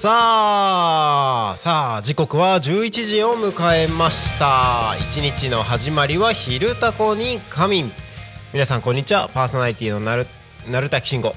[0.00, 4.96] さあさあ時刻は11時を迎えました。
[4.98, 7.92] 一日の始まりは「昼タコに仮眠」
[8.54, 9.28] 皆さんこんにちは。
[9.28, 10.26] パーソナリティのなる
[10.66, 11.36] なるたきしんご。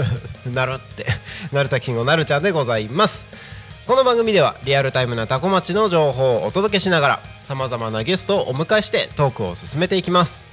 [0.50, 1.04] なるって。
[1.52, 3.26] なるたきしんごなるちゃんでございます。
[3.86, 10.46] この番組ではリアルタイムなタコ町の情報をお届けしながらさまざまなゲストをお迎えしてトークを進めていきます。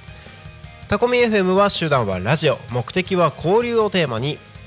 [0.88, 2.58] タコミ FM は手段はラジオ。
[2.68, 4.38] 目的は交流をテーマに。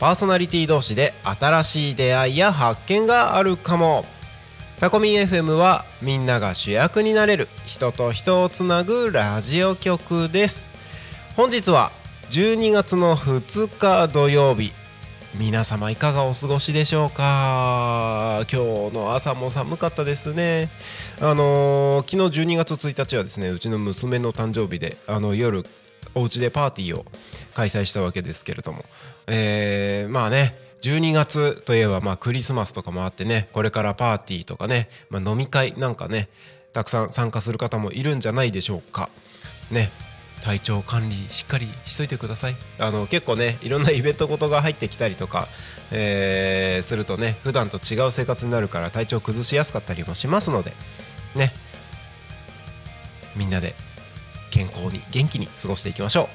[0.00, 4.06] パーソナリティ同士で新しい出会いや発見があるかも。
[4.78, 10.70] タコミン FM はみんなが主役になれる人と人をつなぐラジオ局です。
[11.36, 11.92] 本日は
[12.30, 14.72] 12月の2日土曜日。
[15.34, 18.46] 皆様いかがお過ごしでしょうか？
[18.50, 20.70] 今日の朝も寒かったですね。
[21.20, 25.66] あのー、昨日12月1日はですねうちの娘の誕生日であの夜
[26.14, 27.04] お家でパーティーを
[27.54, 28.84] 開催したわけですけれども、
[29.30, 36.28] えー、まあね12月といえばまあクリスマスとかもあってねこれからパーティーとかね、まあ、飲み会なんかね
[36.72, 39.08] たくさん参加する方もいるんじゃないでしょうか。
[39.70, 39.90] ね
[40.40, 42.56] 体調管理しっかりしといてください。
[42.78, 45.48] あの結構ねいろんな イベントごとが入ってきたりとか、
[45.90, 50.72] えー、するとね普段と違う生活になるから体調崩しやすかったりもしますので
[51.34, 51.52] ね。
[53.36, 53.74] みんなで
[54.50, 56.28] 健康に元気に過ごしていきましょ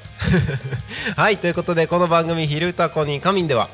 [1.15, 1.19] う。
[1.19, 3.69] はいということでこの番組「昼タコに仮眠」では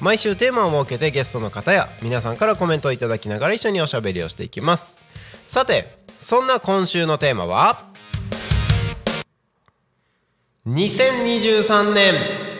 [0.00, 5.02] 毎週テーマを設けてゲストの方や皆さんからコメントをいただきながら一緒におしゃべりをしていきます。
[5.46, 7.84] さてそんな今週のテーマは
[10.66, 12.14] 2023年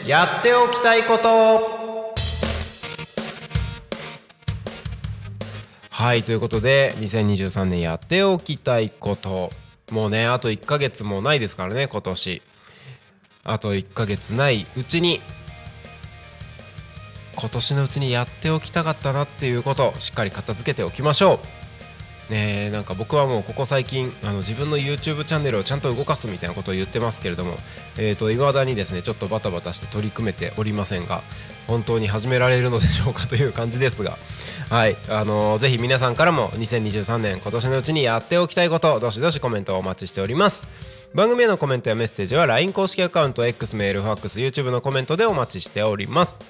[0.07, 1.85] やっておきたいこと。
[5.91, 9.64] はいということで2023年やっておきたいこと。
[9.95, 12.43] もうねあと1ヶ月もないですからね今年。
[13.45, 15.21] あと1ヶ月ないうちに
[17.37, 21.64] 今年のうちにやっておきたかったなっていうことをしっかり片付けておきましょう。
[22.31, 27.57] ねなんか僕はもうここ最近あの自分の YouTube チャンネルをちゃんと動かすみたいなことを言ってますけれども
[27.97, 31.23] えーだにですねちょっとバタバタして取り組めておりませんが
[31.67, 34.19] 本当に始められるのでしょうかという感じですが
[34.71, 40.67] はいあのー、ぜひ皆さんからも2023年今年のうちにやっておきたいことどしどしコメントをお待ちしております。
[41.15, 46.41] 番組へのコメントやメッセージは LINE 公式アカウント X メールファックス YouTube のコメントでお待ちしております。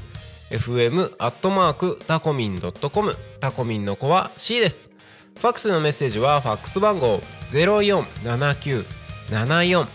[0.50, 3.14] fm アットマークタコミンドットコム。
[3.40, 4.88] タコミンの子は C です。
[5.38, 7.20] ファックスのメッセージはファックス番号
[7.50, 9.86] 0479747573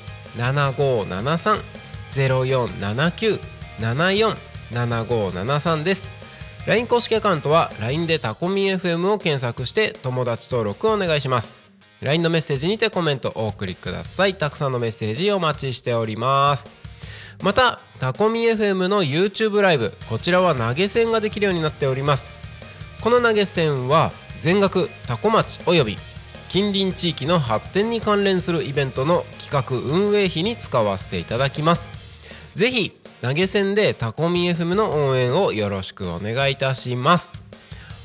[2.12, 6.08] 047974 7573です。
[6.68, 11.60] LINE 公式アカウントは LINE でタコミン FM を検索して友達登録をお願いします。
[12.02, 14.36] LINE のメッセージにてコメントお送りください。
[14.36, 16.70] たくさんのメッセージお待ちしております。
[17.42, 22.34] またタコミ FM の YouTube ライブこちらは投げ銭ができるようになっております。
[23.02, 24.12] この投げ銭は
[24.42, 25.98] 全額タコ町および
[26.50, 31.92] 近隣地域の発展に関連するイベントの企画運営費に使わせていただきます。
[32.56, 37.34] ぜひ投げ銭でタコミ FM の応援をよろしくお願いいたします。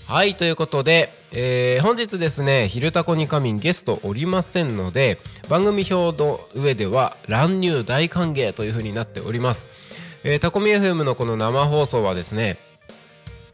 [0.06, 5.18] はいということで、えー本日ですね「昼タコに仮眠」ゲストおりませんので
[5.48, 9.70] 番組表の上では乱入大歓迎というふうになっております、
[10.24, 12.58] えータコミ FM のこの生放送はですね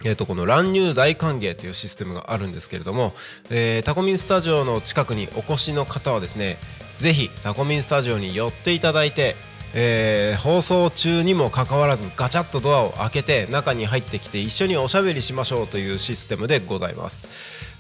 [0.05, 3.15] えー、とこの乱入大歓迎というシステムがあるんですけれども、
[3.51, 6.59] えータコミンスタジオの近くにお越しの方はですね
[6.99, 9.37] ぜひタコミンスタジオに寄っていただいて、
[9.79, 17.29] えー放送中にもかかわらずガチャッとドアを開けて中に入ってきて一緒におしゃべりしましょうというシステムでございます。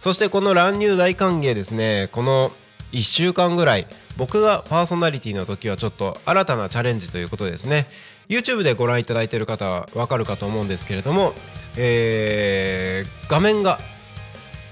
[0.00, 2.52] そしてこの乱入大歓迎ですねこの
[2.92, 7.88] 1週間ぐらい僕がパーソナリティの時はちょっと新たなチャレンジということですね。
[8.28, 11.32] YouTube でご覧いただいている方はわかるかと思うんですけれども、
[11.76, 13.78] えー画面が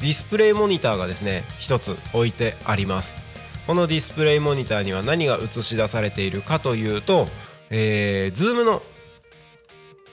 [0.00, 3.23] ディスプレイモニターがですね一つ置いてあります。
[3.66, 7.28] このディスプレイモニターには何が映し出されているかというと、
[7.70, 8.82] えー、Zoom の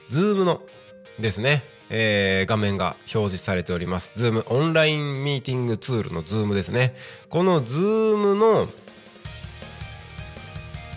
[0.10, 0.62] Zoom の
[1.20, 4.14] ですね、えー画面が表示されております。
[4.16, 6.96] Zoom オンラインミーティングツールの Zoom ですね。
[7.30, 8.68] この Zoom の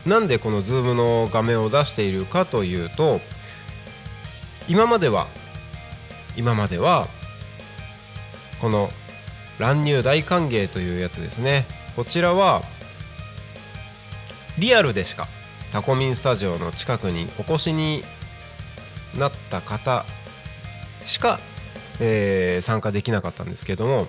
[0.06, 3.21] なんでこの Zoom の画面を出しているかというと
[4.69, 5.29] 今までは
[6.37, 7.09] 今までは
[8.61, 8.91] この
[9.59, 11.67] 乱入大歓迎というやつですね。
[11.96, 12.62] こちらは
[14.58, 15.29] リアルでしか
[15.73, 18.02] タコミンスタジオの近くにお越しに
[19.17, 20.05] なった方
[21.05, 21.41] しか、
[22.00, 24.08] えー参加できなかったんですけども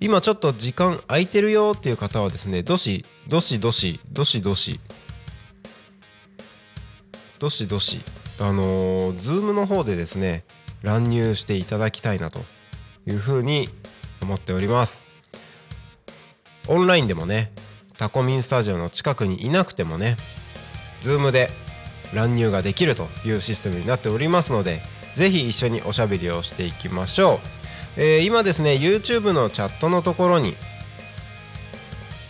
[0.00, 4.80] 今ちょっと時間空いてるよっていう方はですねどしどしどしどしどし
[7.38, 8.00] どしどし
[8.40, 10.44] あのー、Zoom の方でですね
[10.82, 12.40] 乱入していただきたいなと
[13.06, 13.70] いうふうに
[14.20, 15.03] 思っております。
[16.68, 17.52] オンラインでもね
[17.98, 20.16] タコミンスタジオの近くにいなくてもね
[21.02, 21.50] Zoom で
[22.12, 24.82] 乱入ができるというシステムになっておりますので
[25.14, 27.38] ぜひ一緒におしゃべりをしていきましょう、
[27.96, 30.56] えー今ですね YouTube のチャットのところに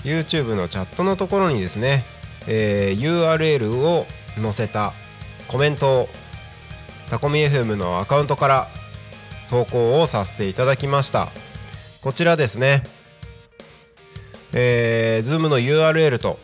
[0.03, 2.05] YouTube のチャットのところにですね、
[2.47, 4.07] えー URL を
[4.41, 4.93] 載せた
[5.49, 6.09] コメントを
[7.11, 8.69] タコミ FM のアカウントから
[9.49, 11.31] 投稿をさせていただきました。
[12.03, 12.83] こちらですね。
[14.55, 16.39] えー、Zoom の URL と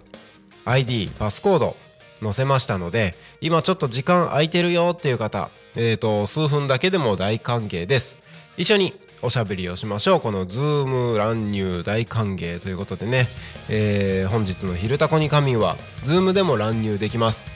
[0.65, 1.77] ID パスコード
[2.21, 8.19] 載せましたので今ちょっと時間空いてるよっていう方、えー、と数分だけでも大歓迎です。
[8.57, 10.21] 一緒におしゃべりをしましょう。
[10.21, 13.29] この Zoom 乱入大歓迎ということでね、
[13.69, 17.47] えー本日の「昼タコに仮眠」は Zoom でも乱入できます。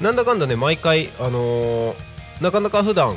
[0.00, 1.94] なんだかんだね毎回あのー
[2.40, 3.16] なかなか普段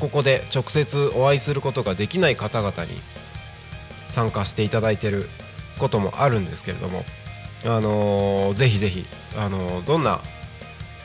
[0.00, 2.90] ここで直接お会いすることができない方々に
[4.08, 5.28] 参加していただいてる
[5.78, 7.04] こともあるんですけれども
[7.64, 9.04] あのーぜひぜひ、
[9.36, 10.20] あのーどんな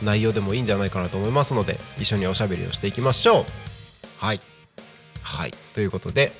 [0.04, 3.46] 内容でもいいんじゃないかなと思いますので一緒におしゃべりをしていきましょう。
[4.18, 4.42] はい。
[5.22, 5.54] はい。
[5.74, 6.34] ということで、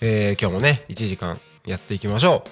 [0.00, 2.50] えー今日もね1時間やっていきましょう。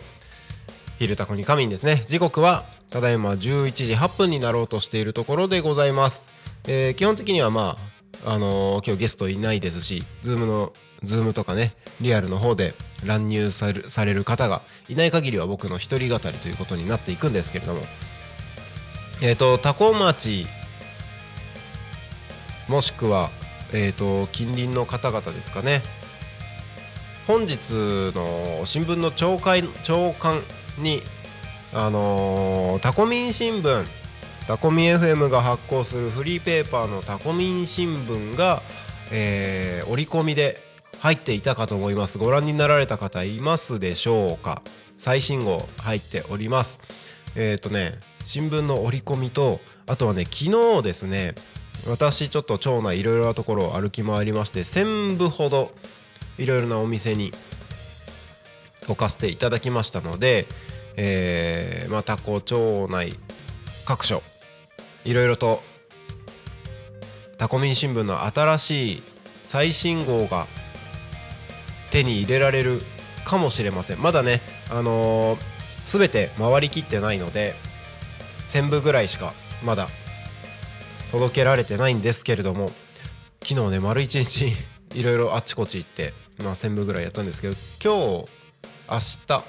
[0.99, 2.05] 昼タコに仮眠ですね。
[2.09, 6.31] 時刻はただいま11時8分になろうとしているところでございます、
[6.67, 7.77] えー基本的にはま
[8.25, 10.73] ああのー今日ゲストいないですし Zoom の
[11.05, 12.75] Zoom とかねリアルの方で
[13.05, 17.83] 乱入される方がいない限りは僕の一人語りということになっていくんですけれども。
[19.21, 20.47] えっ、と多古町
[22.69, 23.31] もしくは
[23.73, 25.83] えっ、と近隣の方々ですかね。
[27.27, 27.59] 本日
[28.15, 30.43] の新聞の朝刊朝刊
[30.79, 31.03] に
[31.75, 33.85] あのータコミン新聞
[34.47, 38.63] タコミン FM が発行するフリーペーパーのタコミン新聞が、
[39.11, 40.68] えー折り込みで
[41.01, 42.19] 入っていたかと思います。
[42.19, 44.63] ご覧になられた方いますでしょうか？
[44.97, 46.81] 最新号入っております。
[47.35, 51.35] えっ、とね新聞の折り込みとあとはね昨日ですね
[51.87, 55.73] 私ちょっと町内いろいろなところを歩き回りまして1000部ほど
[56.37, 57.33] いろいろなお店に
[58.87, 60.47] 置かせていただきましたので、
[60.97, 63.17] えーまたこう町内
[63.87, 64.23] 各所
[65.05, 65.63] いろいろと
[67.39, 69.03] タコミン新聞の新しい
[69.45, 70.47] 最新号が
[71.99, 72.83] 手に入れられる
[73.25, 74.03] かもしれません。
[74.03, 74.41] まだね
[74.71, 77.55] あのー、全て回りきってないので
[78.47, 79.89] 1000部ぐらいしかまだ
[81.11, 82.71] 届けられてないんですけれども
[83.43, 84.53] 昨日ね丸一日
[84.95, 88.29] いろいろあっちこっち行って、まあ、1000部ぐらいやったんですけど今日
[88.89, 89.45] 明日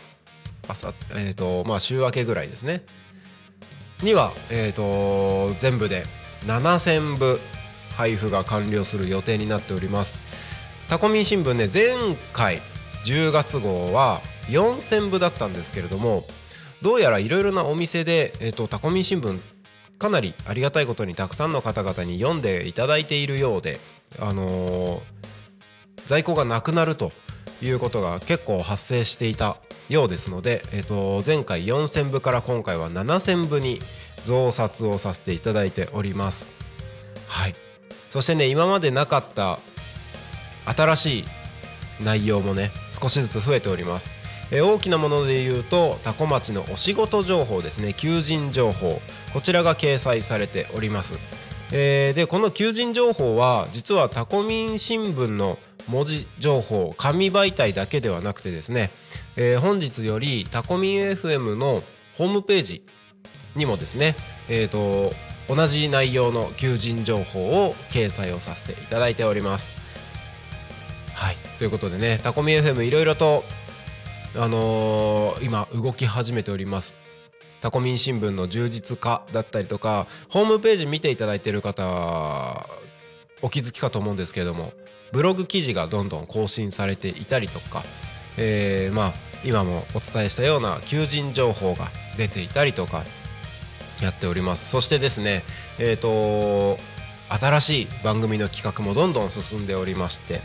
[0.68, 2.84] 朝えっ、とまあ週明けぐらいですね。
[4.04, 6.06] にはえっ、と全部で
[6.46, 7.40] 7000部
[7.96, 10.49] 配布が完了する予定になっております。
[10.90, 12.62] タコミン新聞ね前回
[13.06, 16.24] 10月号は4000部だったんですけれども
[16.82, 19.40] どうやらいろいろなお店で、えー、とタコミン新聞
[20.00, 23.80] かなりありがたいことにたくさんの方々に読んでいただいているようで、
[24.18, 25.20] あのー
[26.10, 27.12] 在庫がなくなると
[27.62, 29.58] いうことが結構発生していた
[29.90, 33.80] ようですので、えー、と前回4000部から今回は7000部に
[34.26, 36.50] 増刷をさせていただいております。
[37.28, 37.56] はい
[38.10, 39.60] そしてね今までなかった
[40.76, 41.26] 新しい
[42.02, 44.14] 内容もね少しずつ増えております、
[44.52, 47.94] えー大きなもので言うとタコ町のお仕事情報ですね。
[47.94, 49.00] 求人情報。
[49.34, 51.20] こちらが掲載されております、
[51.72, 58.90] えーでこの求人情報は実はタコミン新聞の文字情報紙媒体だけではなくてですね、
[59.36, 61.84] えー本日よりタコミ FM の
[62.18, 62.84] ホームページ
[63.56, 64.16] にもですね、
[64.48, 65.14] えー、と
[65.54, 69.79] 同じ内容の求人情報を掲載をさせていただいております。
[71.20, 73.44] はいということでねタコミ FM いろいろと、
[74.38, 76.96] あのー今動き始めております。
[77.60, 82.66] タコミン新聞の充実化だったりとかホームページ見ていただいてる方
[83.42, 84.72] お気づきかと思うんですけれども
[85.12, 87.84] ブログ記事がどんどん更新されていたりとか、
[88.38, 93.04] えーまあ今もお伝えしたような求人情報が出ていたりとか
[94.02, 95.44] やっておりますそしてですね
[95.80, 96.78] えっ、と
[97.30, 100.42] 新しい番組の企画もどんどん進んでおりまして、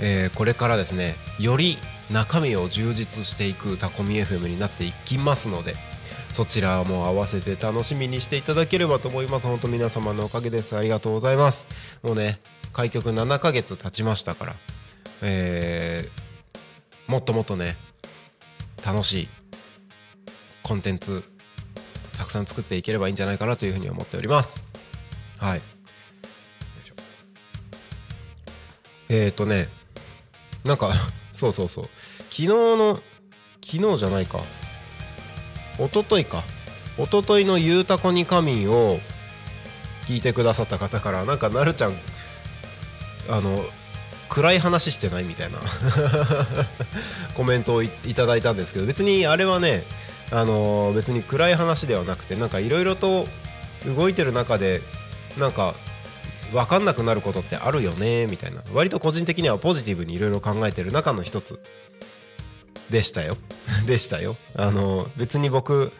[0.00, 1.78] えーこれからですねより
[2.10, 5.74] 中身を充実していくタコミ FM になっていきますので
[6.32, 9.46] そちらも合わせて楽しみにしていただければと思います。
[9.46, 10.76] 本当皆様のおかげです。
[10.76, 11.66] ありがとうございます。
[12.02, 12.38] もうね
[12.72, 14.56] 開局7ヶ月経ちましたから
[15.22, 17.76] えーもっともっとね
[18.84, 19.28] 楽しい
[20.62, 21.24] コンテンツ
[22.18, 24.60] たくさん作っていければいいんじゃないかなというふうに思っております。
[25.38, 25.58] はい。
[25.58, 25.62] い
[29.08, 29.68] えっ、ー、とね
[30.64, 30.92] なんか
[31.32, 31.88] そうそうそう。
[32.30, 33.00] 昨日の
[33.64, 34.40] 昨日じゃないか。
[35.78, 36.42] 一昨日か。
[36.96, 38.98] 一昨日の「ゆうたこに仮眠」を
[40.06, 41.94] 聞いてくださった方からなんかなるちゃん
[43.28, 43.64] あの
[44.28, 45.58] 暗い話してないみたいな。
[47.34, 49.84] コメントをいいただいたんですけど別にあれはね
[50.30, 53.28] あの別に暗い話ではなくてなんかいろいろと
[53.86, 54.82] 動いてる中で
[55.36, 55.74] なんか
[56.52, 58.62] 分かんなくなることってあるよねみたいな。
[58.72, 61.60] 割と個人的にはポジティブにいろいろ考えてる中の一つ
[62.90, 63.36] でしたよ。
[63.86, 64.36] でしたよ。
[64.56, 65.92] あの別に僕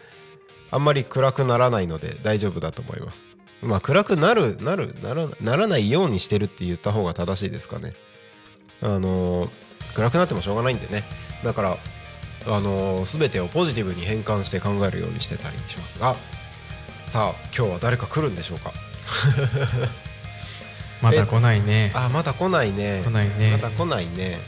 [0.71, 3.25] あんまり暗くならないので大丈夫だと思います。
[3.63, 7.95] まあ暗くなるなるならならないようにしてるって言った方が正しいですかね。
[8.83, 9.51] あの
[9.95, 11.05] 暗くなってもしょうがないんでね。
[11.45, 11.79] だから
[12.47, 16.17] あの全てをポジティブに変換して考えるようにしてたりしますが。
[17.11, 18.73] さあ今日は誰か来るんでしょうか？
[21.03, 21.93] まだ来ないね。
[21.95, 23.03] あまだ来ないね。
[23.05, 23.53] 来ないね。
[23.53, 24.39] まだ来ないね。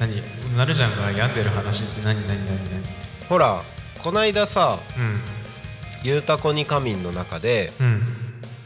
[0.00, 0.22] 何
[0.56, 2.82] なるちゃんが病んでる話って何何何何？
[3.28, 3.62] ほら
[4.02, 5.20] こないださうん
[6.02, 8.20] 「ゆうたこに仮眠」の中でうん。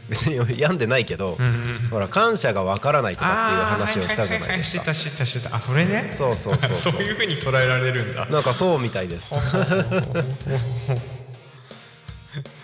[0.09, 4.79] 別に俺病んでないけど、うんうんほら感謝がわからないとかっていう話をしたじゃないですか。
[4.81, 5.55] はいはいはいたしてたしてた。
[5.55, 6.11] あそれね？
[6.15, 6.93] そうそうそうそう。
[6.97, 8.25] そういうふうに捉えられるんだ。
[8.25, 9.35] なんかそうみたいです。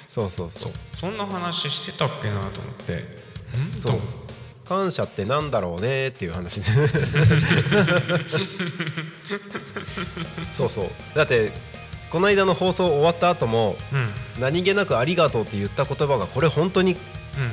[0.10, 0.72] そうそうそう。
[1.00, 2.94] そんな話してたっけなと思って。
[2.94, 3.25] ん
[3.80, 3.92] そう。
[3.94, 4.00] と
[4.68, 6.66] 感謝ってなんだろうねっていう話ね。
[10.52, 10.90] そうそう。
[11.16, 11.52] だって
[12.10, 14.10] この間の放送終わった後もうん。
[14.42, 16.96] 何気なく「ありがとう」って言った言葉がこれ本当にう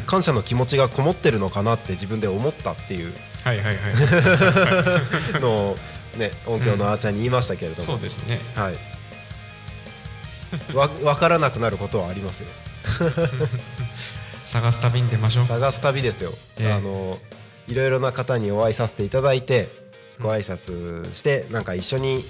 [0.02, 0.04] ん。
[0.06, 3.12] 感謝の気持ちがこもってるのかなって自分で思ったっていう
[3.44, 3.82] はいはいは
[5.36, 5.78] い のを
[6.16, 8.40] ね音響のあーちゃんに言いましたけれども、そうですね。
[8.54, 8.76] はい。
[10.74, 12.48] わ分からなくなることはありますよ
[14.52, 15.44] 探す旅に出ましょう。
[15.46, 16.30] 探す旅ですよ、
[16.60, 16.72] ええ。
[16.74, 17.16] あの
[17.68, 19.68] いろいろな方にお会いさせていただいて
[20.20, 22.22] ご挨拶してなんか一緒に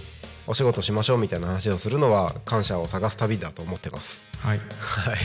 [0.46, 4.24] お仕事しましょうみたいな話をするのは感謝を探す旅だと思ってます。
[4.38, 4.58] はい。
[4.58, 5.18] はい。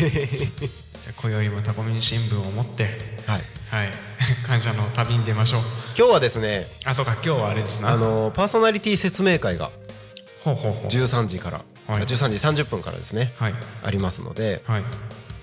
[1.21, 3.43] 今宵もタコミン新聞を持ってはい。
[3.69, 3.91] はい。
[4.47, 5.61] 感謝の旅に出ましょう。
[5.95, 7.89] 今日はですねあそうか今日はあれですな。
[7.89, 9.69] あのパーソナリティ説明会が
[10.43, 10.87] ほうほうほう。
[10.87, 12.01] 13時から、はい。
[12.01, 13.35] 13時30分からですね。
[13.37, 13.53] はい。
[13.83, 14.83] ありますので、はい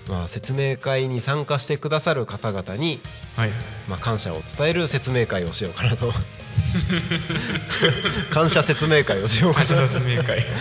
[0.07, 2.99] まあ、説明会に参加してくださる方々に、
[3.35, 3.49] はい。
[3.87, 6.11] まあ、感謝を伝える説明会をしようかなと。
[8.31, 10.45] 感謝説明会をしようかな感謝説明会。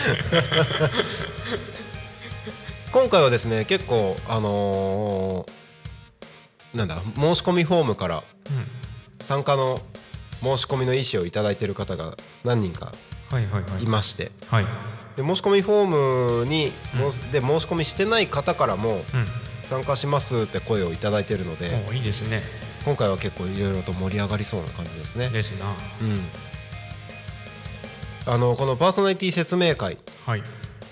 [2.91, 8.67] 今回はですね結構あのーなんだ申し込みフォームからうん。
[9.25, 9.81] 参加の
[10.41, 12.93] 申し込みの意思をいただいている方が何人か
[13.31, 13.85] はいはいはい。
[13.85, 14.31] いまして。
[14.49, 14.67] はい
[15.17, 17.31] で申し込みフォームに、うん。
[17.31, 19.27] で申し込みしてない方からもうん。
[19.65, 22.43] 参加しますって声をいただいているのでおいいですね。
[22.85, 25.31] 今回は結構いろいろと盛り上がりそうな感じですね。
[25.31, 25.67] ですな。
[26.03, 26.21] うん。
[28.27, 29.99] あのこのパーソナリティ説明会。
[30.27, 30.43] はい。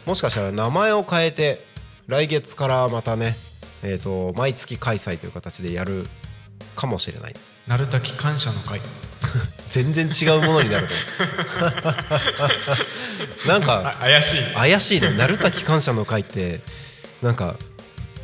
[0.07, 1.67] もしかしたら名前を変えて
[2.07, 3.37] 来月からまたね
[3.85, 6.07] えー、と毎月開催という形でやる
[6.77, 7.35] かもしれない。
[7.67, 8.81] なるたき感謝の会
[9.73, 10.93] 全然違うものになると。
[13.49, 14.37] なんあか怪しい。
[14.55, 16.61] 怪しいね鳴滝感謝の会って
[17.23, 17.57] なんか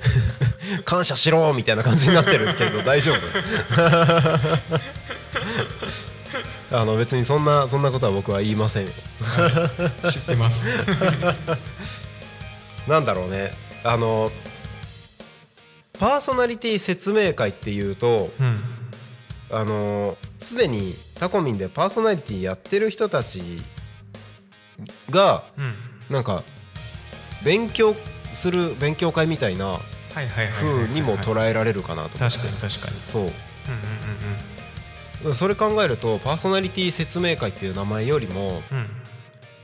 [0.85, 3.19] 感謝しろみたいな感じになってるけど大丈夫。
[6.71, 8.91] あの別にそんなそんなことは僕は言いませんよ。
[10.11, 10.63] 知ってます。
[12.87, 13.55] なんだろうね。
[13.85, 14.31] あの
[15.99, 18.63] パーソナリティ説明会っていうとうん。
[19.51, 23.43] あのすでにタコミンでパーソナリティやってる人たち
[25.11, 25.75] がうん。
[26.09, 26.43] なんか
[27.45, 27.95] 勉強
[28.33, 29.79] する勉強会みたいな
[30.15, 32.39] 風にも捉えられるかなと思って。
[32.39, 32.97] 確かに確かに。
[33.07, 33.23] そう。
[33.23, 33.35] うんうん
[35.35, 38.87] それ考えるとパーソナリティ説明会っていう名前よりもうんうん。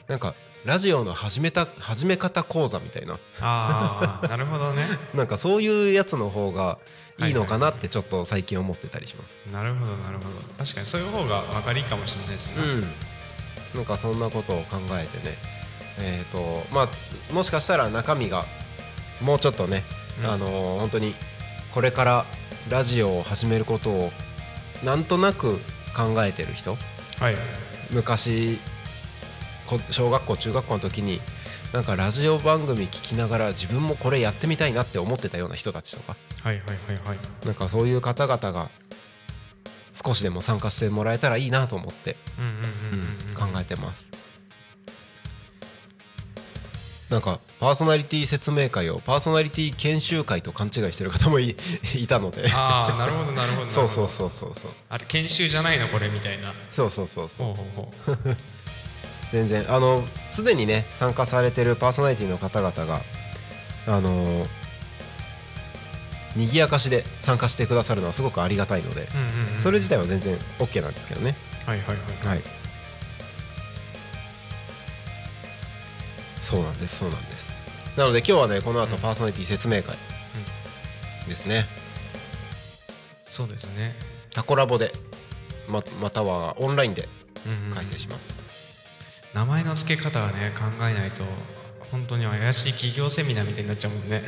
[0.09, 0.35] なんか
[0.65, 3.19] ラジオの始めた始め方講座みたいな。
[3.41, 4.85] ああなるほどね。
[5.13, 6.79] なんかそういうやつの方が
[7.19, 9.39] いいのかなってちょっと最近思ってたりします。
[9.53, 10.29] なるほどなるほど。
[10.59, 12.55] 確かにそういう方が分かりいいかもしれないですね。
[12.57, 12.81] うん、
[13.75, 15.37] なんかそんなことを考えてね。
[15.99, 16.89] えっ、とまあ
[17.33, 18.47] もしかしたら中身が
[19.21, 19.85] もうちょっとね、
[20.19, 20.31] うん。
[20.31, 21.15] あのー本当に
[21.73, 22.25] これから
[22.71, 24.13] ラジオを始めることを
[24.83, 25.61] なんとなく
[25.95, 26.79] 考えてる人？
[27.21, 27.37] はい。
[27.91, 28.74] 昔こ
[29.91, 31.21] 小学校中学校の時に
[31.73, 36.17] なんかラジオ番組聞きながら自分もこれやってみたいなって思ってたような人たちとか。
[36.43, 37.19] はいはいはいはい。
[37.47, 38.71] なんかそういう方々が
[39.93, 42.17] 少しでも参加してもらえたらいいなと思って、
[43.35, 44.11] 考えてます。
[47.11, 51.57] なんかパーソナリティ説明会をパーソナリティ研修会と勘違いしてる方もい
[51.95, 52.51] いたので。
[52.53, 53.71] ああなるほどなるほどなるほど。
[53.71, 54.73] そうそうそうそうそう。
[54.89, 56.55] あれ研修じゃないのこれみたいな。
[56.71, 57.47] そうそうそうそう。
[57.47, 58.37] ほうほうほう
[59.35, 59.73] 全然。
[59.73, 63.03] あのすでにね参加されてるパーソナリティの方々が
[63.87, 64.47] あの
[66.37, 71.37] 賑やかしで参加してくださるのはすごくありがたいので、うんうんうんそれ自体は全然 OK なんですけどね。
[71.67, 72.43] はいはいはいはい。
[76.41, 77.53] そうなんですそうなんです。
[77.97, 79.97] なので今日はねこの後パーソナリティ説明会
[81.29, 81.67] ですね、
[83.31, 83.97] そうですね。
[84.33, 84.93] タコラボで
[85.69, 87.09] ままたはオンラインで
[87.47, 87.75] うんうん。
[87.75, 88.39] 開催します、
[89.35, 91.25] 名前の付け方はね考えないと
[91.91, 94.23] 本当に怪しい企業セミナーみたいになっちゃうもんね。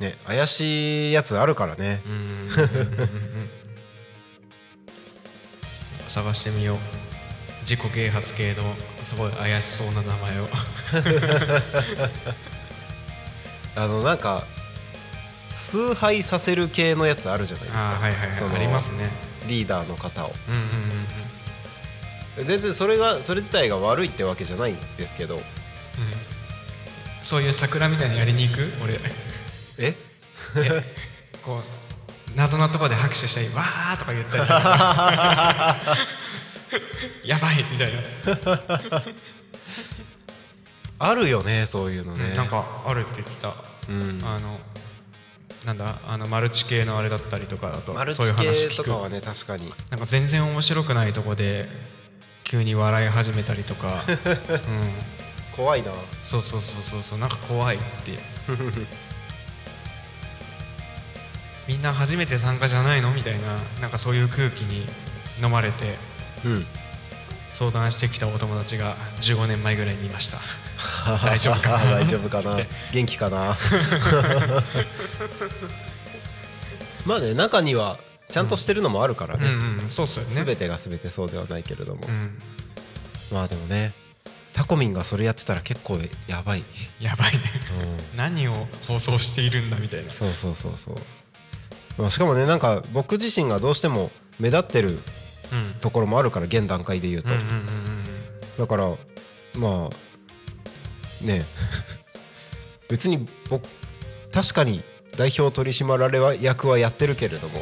[0.00, 2.02] ね怪しいやつあるからね。
[2.06, 2.48] うん。
[6.08, 6.78] 探してみよう。
[7.60, 10.48] 自己啓発系のすごい怪しそうな名前を。
[13.76, 14.44] あのなんか
[15.52, 17.82] 崇拝させる系のやつあるじゃないですか。
[17.82, 18.56] ああはいはいはい。
[18.56, 19.10] ありますね。
[19.46, 20.34] リーダーの方を。
[20.48, 20.68] うんうんうんう
[21.22, 21.25] ん
[22.44, 25.36] 全然それがそれ自体が悪いってわけじゃないんですけど。
[25.36, 25.42] うん。
[27.22, 28.72] そういう桜みたいにやりに行く？
[28.82, 29.00] 俺。
[29.78, 29.94] え？
[30.58, 30.94] え
[31.42, 31.62] こう
[32.36, 34.42] 謎のところで拍手したりわーとか言ったり。
[37.28, 38.00] やばいみたいな、
[40.98, 43.54] あるよねそういうのね、なんかあるって言ってた、
[43.88, 44.20] うん。
[44.24, 44.60] あの
[45.64, 45.98] なんだ？
[46.06, 48.84] あのマルチ系のあれだったりとかだとマルチそういう話系聞く。
[48.84, 49.72] とかはね確かに。
[49.90, 51.68] なんか全然面白くないとこで
[52.48, 54.16] 急に笑い始めたりとか、 うん、
[55.56, 55.90] 怖いな。
[56.22, 57.18] そうそうそうそうそう。
[57.18, 58.18] なんか怖いって。
[61.66, 63.10] みんな初めて参加じゃないの？
[63.10, 63.58] みたいな。
[63.80, 64.86] なんかそういう空気に
[65.42, 65.96] 飲まれて。
[66.44, 66.66] うん。
[67.54, 70.38] 相談してきたお友達が15年前ぐらいにいました。
[71.24, 71.90] 大丈夫かな？
[71.98, 72.58] 大丈夫かな？
[72.92, 73.56] 元気かな？
[77.04, 79.48] まあね中にはちゃんとしてるのもあるからうんね、
[79.82, 80.44] うんそうっすよね。
[80.44, 82.40] 全てが全てそうではないけれども、うん。
[83.32, 83.94] まあでもね
[84.52, 86.64] タコミンがそれやってたら結構やばい、
[87.00, 87.40] やばいね。
[88.12, 88.16] うん。
[88.16, 90.10] 何を放送しているんだみたいな。
[90.10, 90.94] そうそうそうそう、
[91.98, 94.98] まあ、しかもねなんか僕自身がどうしても目立ってる
[95.52, 95.74] うん。
[95.80, 97.66] ところもあるから現段階で言うと、うんうんうんうん
[98.58, 98.88] だから
[99.56, 101.44] まあね。
[102.88, 103.68] 別に僕
[104.32, 104.82] 確かに
[105.16, 107.60] 代表取締役はやってるけれども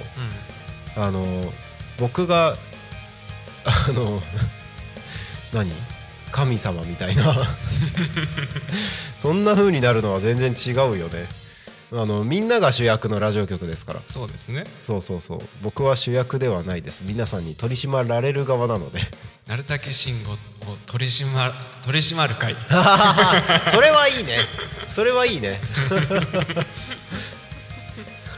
[0.96, 1.52] あの
[1.98, 2.56] 僕が
[3.64, 4.20] あの
[5.52, 5.70] 何？
[6.30, 7.32] 神様みたいな。
[9.20, 11.28] そんな風になるのは全然違うよね。
[11.92, 14.00] あのみんなが主役のラジオ局ですから。
[14.08, 14.64] そうですね。
[14.82, 15.38] そうそうそう。
[15.62, 17.04] 僕は主役ではないです。
[17.04, 18.98] 皆さんに取り締まられる側なので。
[19.46, 20.36] 鳴滝慎吾を
[20.86, 21.52] 取り締まる
[21.84, 22.56] 取り締まる会。
[23.70, 24.38] それはいいね。
[24.88, 25.60] それはいいね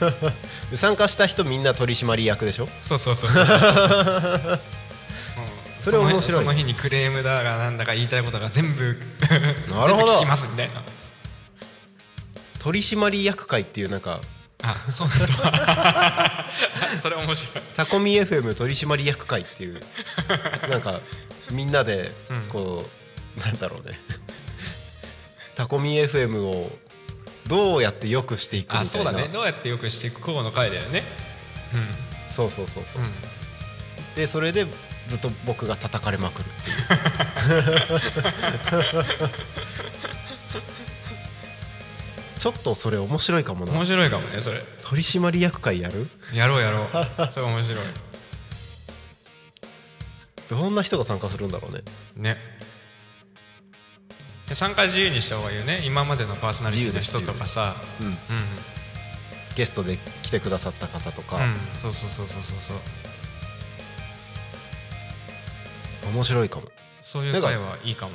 [0.74, 2.68] 参加した人みんな取締役でしょ？
[2.82, 3.46] そうそうそうそうう。
[4.56, 4.58] ん
[5.80, 6.40] それ面白い。
[6.40, 8.98] その日にクレームだがなんだか言いたいことが全部
[9.70, 10.16] なるほど。
[10.16, 10.82] 聞きますみたいな。
[12.58, 14.20] 取締役会っていうなんか
[14.62, 16.46] あそうなんだ
[17.00, 17.64] それ面白い。
[17.76, 19.80] タコミ FM 取締役会っていう
[20.68, 21.00] なんか
[21.52, 22.48] みんなでうん。
[22.48, 22.84] こ
[23.36, 24.00] う、なんだろうね。
[25.54, 26.76] タコミ FM を
[27.48, 28.82] どうやって良くしていくみたいな。
[28.82, 29.28] あそうだね。
[29.28, 31.02] どうやってよくしていくこうの回だよね。
[32.30, 33.02] そうそうそうそう。
[33.02, 33.12] うん、うん、
[34.14, 34.66] でそれで
[35.06, 36.76] ずっと僕が叩かれまくるっていう。
[42.38, 43.72] ちょっとそれ面白いかもな。
[43.72, 44.62] 面白いかもねそれ。
[44.84, 46.08] 取締役会やる？
[46.32, 46.88] やろうやろう。
[47.32, 47.78] それ面白い。
[50.48, 51.82] どんな人が参加するんだろうね。
[52.14, 52.55] ね。
[52.55, 52.55] で
[54.54, 55.82] 参加自由にした方がいいよね。
[55.84, 57.76] 今までのパーソナリティの人とかさ。
[58.00, 58.06] うん。
[58.06, 58.16] うん
[59.56, 61.56] ゲストで来てくださった方とか、うん。
[61.80, 62.58] そうそうそうそうそう。
[62.60, 62.76] そう
[66.12, 66.68] 面白いかも。
[67.02, 68.12] そういう会はいいかも。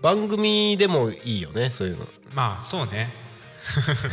[0.00, 2.06] 番組でもいいよねそういうの。
[2.32, 3.12] まあそうね。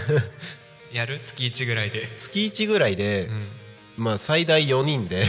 [0.91, 1.21] やる？
[1.23, 2.15] 月1ぐらいで。
[2.17, 3.47] 月1ぐらいで、うん。
[3.97, 5.27] まあ最大4人で。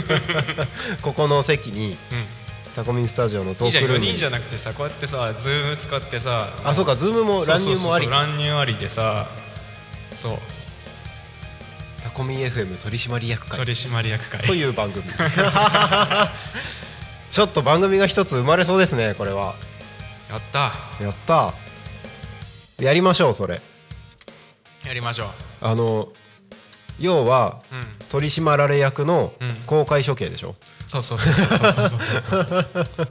[1.00, 2.26] ここの席にうん
[2.74, 4.12] タコミンスタジオのトいいじゃん4ークルームに。
[4.12, 6.48] 人じゃなくてさこうやってさズーム使ってさ。
[6.64, 8.74] あそうかズームも乱入もありそうそうそう乱入あり。
[8.76, 9.28] でさ
[10.20, 10.38] そう。
[12.02, 13.58] タコミン FM 取締役会。
[13.58, 14.40] 取締役会。
[14.42, 15.04] という番組。
[17.30, 19.54] ちょっと番組が一つ生まれそうですねこれは。
[20.30, 20.72] やった。
[21.02, 21.54] やった。
[22.78, 23.60] やりましょうそれ。
[24.84, 25.30] やりましょ
[25.60, 26.08] あの
[26.98, 27.86] 要はううん。
[28.08, 29.54] 取り締まられ役のうん。
[29.66, 30.54] 公開処刑でしょ、
[30.90, 31.96] そうそうそうそうそうそ
[33.02, 33.08] う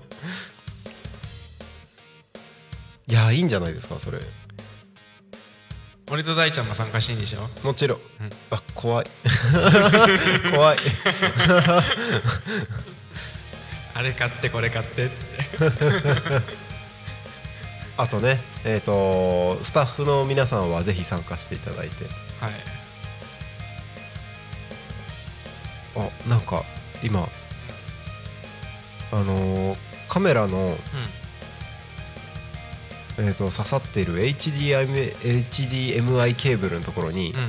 [3.07, 4.19] いやいいんじゃないですかそれ。
[6.11, 7.49] 俺と大ちゃんも参加していいんでしょ？
[7.63, 8.01] もちろん、ん。
[8.51, 9.05] あ怖い。
[10.51, 10.77] 怖い。
[13.95, 15.47] あれ買ってこれ買ってっつって。
[17.95, 22.03] あとねえっ、とスタッフの皆さんはぜひ参加していただいて。
[22.41, 22.51] はい。
[25.95, 26.65] あなんか
[27.01, 27.29] 今
[29.11, 30.75] あのーカメラの、
[33.19, 37.39] えー、と刺さっている HDMI, HDMI ケーブルのところにうん。
[37.39, 37.47] うん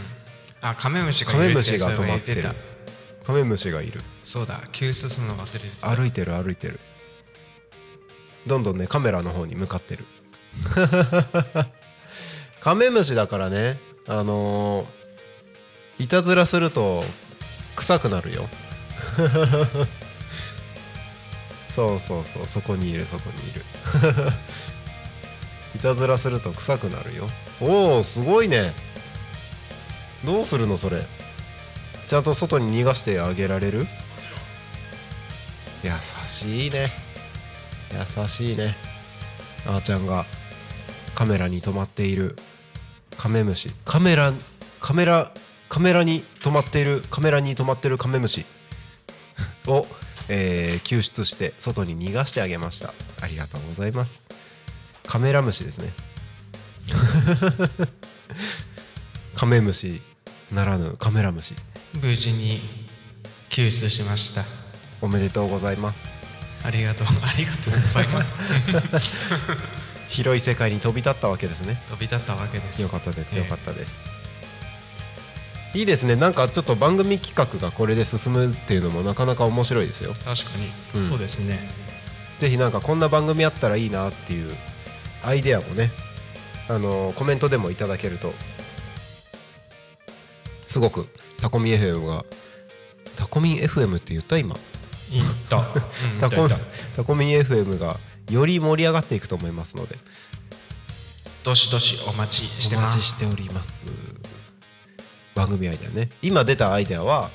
[0.62, 2.50] あカメムシがカメムシが止まってる。
[3.24, 4.02] カメムシがいる。
[4.24, 5.96] そうだ救出するの忘れてた。
[5.96, 6.80] 歩いてる歩いてる。
[8.46, 10.04] どんどんねカメラの方に向かってる。
[12.60, 17.04] カメムシだからねあのーいたずらすると
[17.76, 18.48] 臭くなるよ
[21.70, 23.62] そうそうそうそこにいるそこにいる。
[25.76, 27.30] いたずらすると臭くなるよ。
[27.60, 28.74] おおすごいね。
[30.24, 31.06] どうするのそれ。
[32.06, 33.86] ちゃんと外に逃がしてあげられる？
[35.84, 35.90] 優
[36.26, 36.90] しいね。
[37.92, 38.74] 優しいね。
[39.66, 40.26] あーちゃんが
[41.14, 42.36] カメラに止まっている。
[43.16, 43.72] カメムシ。
[43.84, 44.32] カメラ
[44.80, 45.32] カメラ
[45.68, 47.04] カメラに止まっている。
[47.10, 48.44] カメラに止まってるカメムシ。
[49.68, 49.86] を、
[50.32, 52.94] えー救出して外に逃がしてあげました。
[53.20, 54.22] ありがとうございます。
[55.06, 55.92] カメラムシですね。
[59.34, 60.00] カメムシ
[60.52, 61.54] ならぬカメラムシ。
[62.00, 62.88] 無事に
[63.48, 64.44] 救出しました。
[65.00, 66.10] おめでとうございます。
[66.62, 67.06] ありがとう。
[67.22, 68.32] ありがとうございます。
[70.08, 71.82] 広い世界に飛び立ったわけですね。
[71.88, 72.80] 飛び立ったわけです。
[72.80, 73.42] よかったですええ。
[73.42, 73.98] よかったです、
[75.74, 76.16] いいですね。
[76.16, 80.12] なんかちょっと番組企画がこれで進むっていうのもなかなか面白いですよ。
[80.12, 81.08] 確かに、うん。
[81.08, 81.70] そうですね。
[82.38, 84.56] ぜひなんかこんな番組あったらいいなっていう
[85.22, 85.92] アイデアもね
[86.68, 88.32] あのコメントでもいただけると
[90.66, 91.06] すごく
[91.38, 92.24] タコミ FM が
[93.16, 94.56] タコミン FM って言った今？
[95.12, 96.58] 言った、 うん、タコ言った
[96.96, 99.98] タコミン FM がより盛り上がっていくと思いますので。
[101.42, 103.72] どしどしお待ちしてお待ちしております
[105.34, 106.10] 番組アイデアね。
[106.22, 107.30] 今出たアイデアは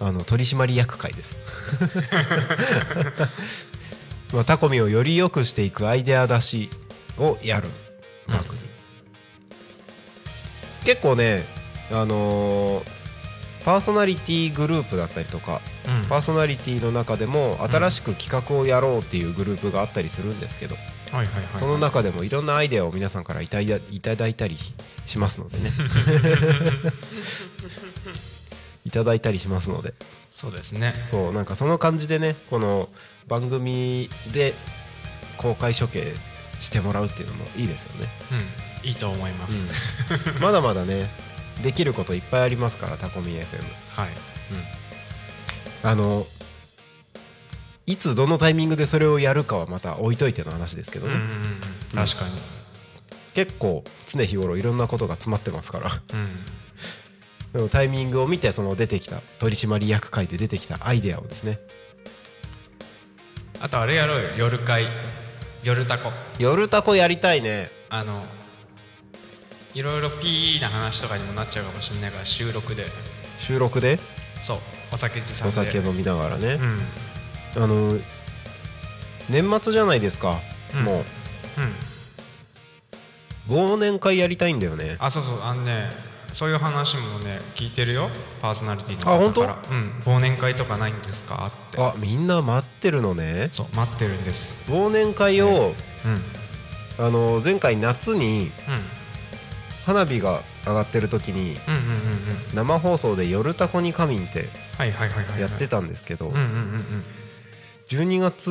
[0.00, 1.36] あの取締役会です。
[4.32, 6.70] まあタコミをより良くしていくアイデア出し
[7.18, 7.68] をやる
[8.26, 8.60] 番組、
[10.84, 11.44] 結構ね
[11.90, 12.98] あのー
[13.64, 16.08] パーソナリティグループだったりとかうん。
[16.08, 20.76] パーソナリティの中でも新しく企画をやろうっていうグループがあったりするんですけど、
[21.12, 24.56] はいはいはいその中でもいろんなアイデアを皆さんからいただいただいたり
[25.06, 25.72] しますのでね。
[28.84, 29.94] いただいたりしますので。
[30.34, 31.04] そうですね。
[31.10, 32.88] そうなんかその感じでねこの
[33.26, 34.54] 番組で
[35.36, 36.14] 公開処刑
[36.58, 38.08] してもらうっていうのもいいですよね、
[38.82, 38.88] うん。
[38.88, 39.66] いいと思います、
[40.36, 40.40] うん。
[40.40, 41.10] まだまだね
[41.62, 43.44] できることいっぱいありますからタコミ FM
[43.94, 44.10] はい。
[45.82, 46.26] あの
[47.88, 51.14] いつどのタイミングでそれをやるかはまた置いといての話ですけどね、
[51.94, 52.32] 確かに。
[53.32, 56.02] 結構常日頃いろんなことが詰まってますから。
[57.54, 57.68] うん。
[57.70, 61.60] タイミングを見てその出てきた取締役会で出てきたアイデアをですね。
[63.58, 64.28] あとあれやろうよ。
[64.36, 64.86] 夜会。
[65.62, 66.12] 夜タコ。
[66.38, 67.70] 夜タコやりたいね。
[67.88, 68.26] あの
[69.72, 72.86] いろいろピーな話とかにもなっちゃうかもしれないから収録で。
[73.38, 73.98] 収録で？
[74.42, 74.58] そう。
[74.92, 76.54] お酒持参おで酒飲みながらね。
[76.54, 76.82] う、ん
[77.58, 77.98] あの
[79.28, 80.38] 年末じゃないですか、
[80.74, 80.82] うん。
[80.84, 80.96] もう。
[81.00, 81.04] ん。
[83.56, 84.96] う忘年会やりたいんだよね。
[84.98, 85.42] あそうそう。
[85.42, 85.90] あのね
[86.32, 88.10] そういう話もね聞いてるよ。
[88.40, 89.42] パーソナリティのあ本当？
[89.42, 89.48] うん。
[90.04, 91.50] 忘年会とかないんですか？
[91.70, 91.82] って。
[91.82, 93.48] あみんな待ってるのね。
[93.52, 94.70] そう待ってるんです。
[94.70, 95.74] 忘年会を、
[96.98, 97.04] うん。
[97.04, 98.82] あの前回夏にうん。
[99.86, 101.92] 花火が上がってる時にうんうんうん
[102.50, 102.54] うん。
[102.54, 107.04] 生放送で「夜タコに仮眠」ってはいはいはいはいやってたんですけど、うんうんうん
[107.88, 108.50] 12月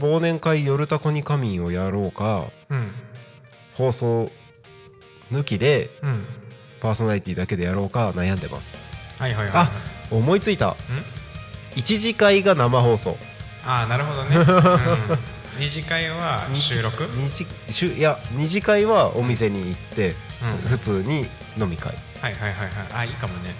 [0.00, 2.78] 忘年会「夜タコに仮眠」をやろうかうん。
[2.78, 2.92] うん
[3.76, 4.30] 放送
[5.30, 6.24] 抜きでうん。
[6.80, 8.76] パーソナリティだけでやろうか悩んでます。
[9.18, 9.70] はいはいはいあ
[10.10, 10.70] 思いついた。
[10.70, 10.76] ん？
[11.74, 13.18] 一次会が生放送。
[13.66, 14.44] あーなるほどね、 うん、
[15.58, 17.04] 二次会は収録？
[17.04, 21.92] うん二次しゅいや二次会はお店に行って、は普通に飲み会。
[21.94, 22.70] いはいはいはい。
[22.94, 23.54] あいいかもね。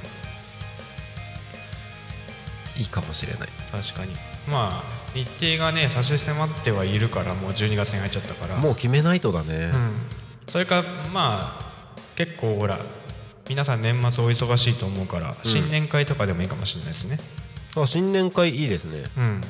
[2.78, 3.48] いいかもしれない。
[3.70, 4.16] 確かに
[4.48, 8.56] まあ日程がね差し迫ってはいるからもう12月に入っちゃったから。
[8.56, 9.70] もう決めないとだね。
[9.74, 9.94] うん、
[10.48, 10.82] それか
[11.12, 12.78] まあ結構ほら
[13.48, 15.50] 皆さん年末お忙しいと思うから、うん。
[15.50, 17.18] 新年会とかでもいいかもしれないですね。
[17.76, 19.04] あ新年会いいですね。
[19.16, 19.40] うん。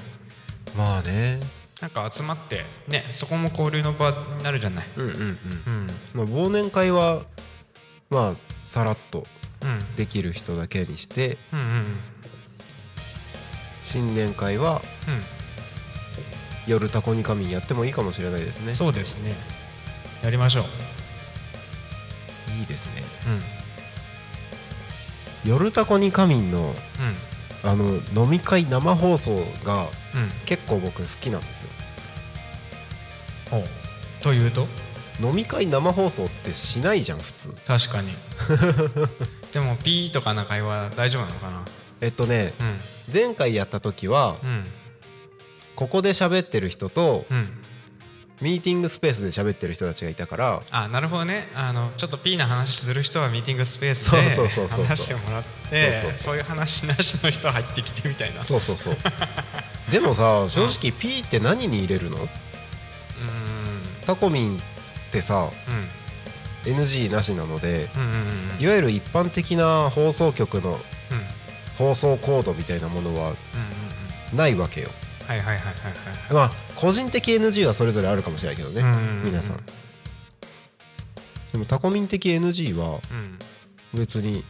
[0.77, 1.41] まあね。
[1.81, 4.87] なんか集まってねそこも交流の場になるじゃない。
[4.97, 5.39] うんうんうん。
[5.67, 5.87] うん。
[6.15, 7.23] まあ、忘年会は
[8.09, 9.27] まあさらっと
[9.63, 9.97] うん。
[9.97, 11.97] できる人だけにしてうんうん
[13.87, 15.23] 新年会はうん。
[16.67, 18.75] 夜タコに仮眠やってもいいかもしれないですね。
[18.75, 19.35] そうですね。
[20.23, 20.65] やりましょう。
[22.59, 23.05] いいですね。
[25.45, 25.51] うん。
[25.51, 27.17] 夜タコに仮眠のうん。
[27.63, 30.31] あの飲み会生放送がうん。
[30.45, 31.69] 結構僕好きなんですよ。
[33.51, 33.65] ほう。
[34.23, 34.67] というと？
[35.21, 37.57] 飲み会生放送ってしないじゃん普通。
[37.65, 38.15] 確かに。
[39.53, 41.65] でもピーとかな会話大丈夫なのかな？
[42.01, 42.79] えっとねうん。
[43.13, 44.65] 前回やった時はうん。
[45.75, 47.63] ここで喋ってる人とうん。
[48.43, 51.49] ミーティングスペースで喋ってる人たちがいたからあなるほどね。
[51.55, 54.19] あのちょっとピーな話する人はミーティングスペースで
[54.69, 58.43] 話してもらってそういう話なしの人入ってきてみたいな。
[58.43, 58.97] そうそうそう。
[59.91, 62.17] でもさ正直 P って何に入れるの？
[62.19, 62.29] うーん。
[64.05, 64.61] タコミンっ
[65.11, 65.51] てさ
[66.67, 66.75] うん。
[66.75, 68.17] NG なしなのでうんうんうん
[68.59, 68.63] うん。
[68.63, 70.96] いわゆる一般的な放送局のうん
[71.79, 73.35] 放送コードみたいなものはうんうん
[74.33, 74.37] うん。
[74.37, 74.91] ないわけよ
[75.27, 75.71] はいはいはいはいは
[76.31, 76.33] い。
[76.33, 79.25] まあ個人的 NG はそれぞれあるかもしれないけどね、うんうんうん。
[79.25, 79.57] 皆さん。
[81.53, 83.39] でもタコミン的 NG はうん。
[83.95, 84.45] 別に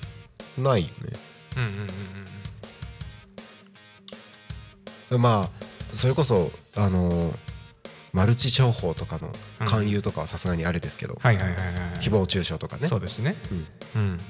[0.58, 0.94] ないよね。
[1.56, 1.88] うんうんうん。
[5.10, 7.36] うんまあそれこそあのー
[8.12, 9.30] マルチ商法とかの
[9.66, 11.74] 勧誘とかはさすがにあれですけど、はいはいはいはいはい。
[11.98, 12.88] 誹謗中傷とかね。
[12.88, 13.36] そうですね。
[13.52, 13.66] うん。
[13.96, 14.20] うん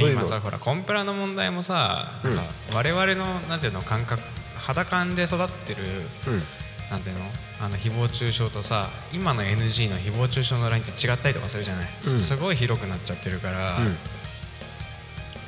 [0.00, 2.36] 今さほらコンプラの問題もさ、うん。
[2.36, 4.22] なんか我々のなんていうの感覚
[4.54, 5.82] 肌感で育ってる
[6.26, 6.42] うん。
[6.90, 7.24] なんていうの
[7.60, 12.20] あの誹謗中傷とさ今の NG の誹謗中傷のラインって違ったりとかするじゃない、うん。
[12.20, 13.96] すごい広くなっちゃってるから、うん。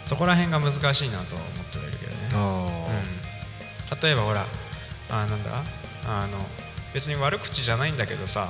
[0.07, 2.89] そこら辺が難しいなとは思ってはいるけどね、あ
[3.93, 4.47] うん、例えばほら
[5.11, 5.63] あなんだ？
[6.07, 6.39] あの
[6.95, 8.49] 別に悪口じゃないんだけどさ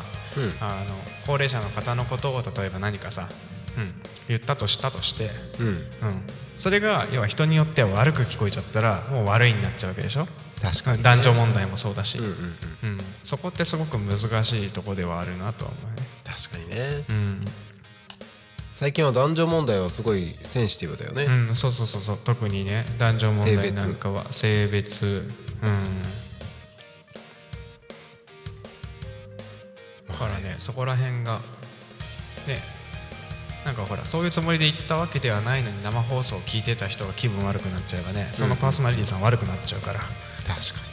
[0.60, 0.94] あの
[1.26, 3.28] 高齢者の方のことを例えば何かさ、
[3.76, 3.94] うん、
[4.28, 5.66] 言ったとしたとして、うん。
[5.66, 5.84] うん、
[6.58, 10.26] それが要は人によっては悪く聞こえちゃったらもう悪いになっちゃうわけでしょ？
[10.60, 10.98] 確かに。
[10.98, 12.90] ね男女問題もそうだし、うんうんうん。
[12.90, 16.06] うん、そこってすごく難しいとこではあるなとは思うね。
[16.24, 17.04] 確かにね。
[17.08, 17.44] うん、
[18.72, 22.18] 最近は男女問題はすごいセンシティブだよね、うん、そうそうそうそう。
[22.24, 25.30] 特にね男女問題なんかは性別。
[25.62, 26.02] うん。
[30.08, 31.40] だからねそこら辺が
[32.48, 32.62] ね
[33.68, 40.14] なんかほらそういうつもりで言ったわけではないのに生放送を聞いてた人が気分悪くなっちゃえばねそのパーソナリティさん悪くなっちゃうから、確か
[40.54, 40.88] に。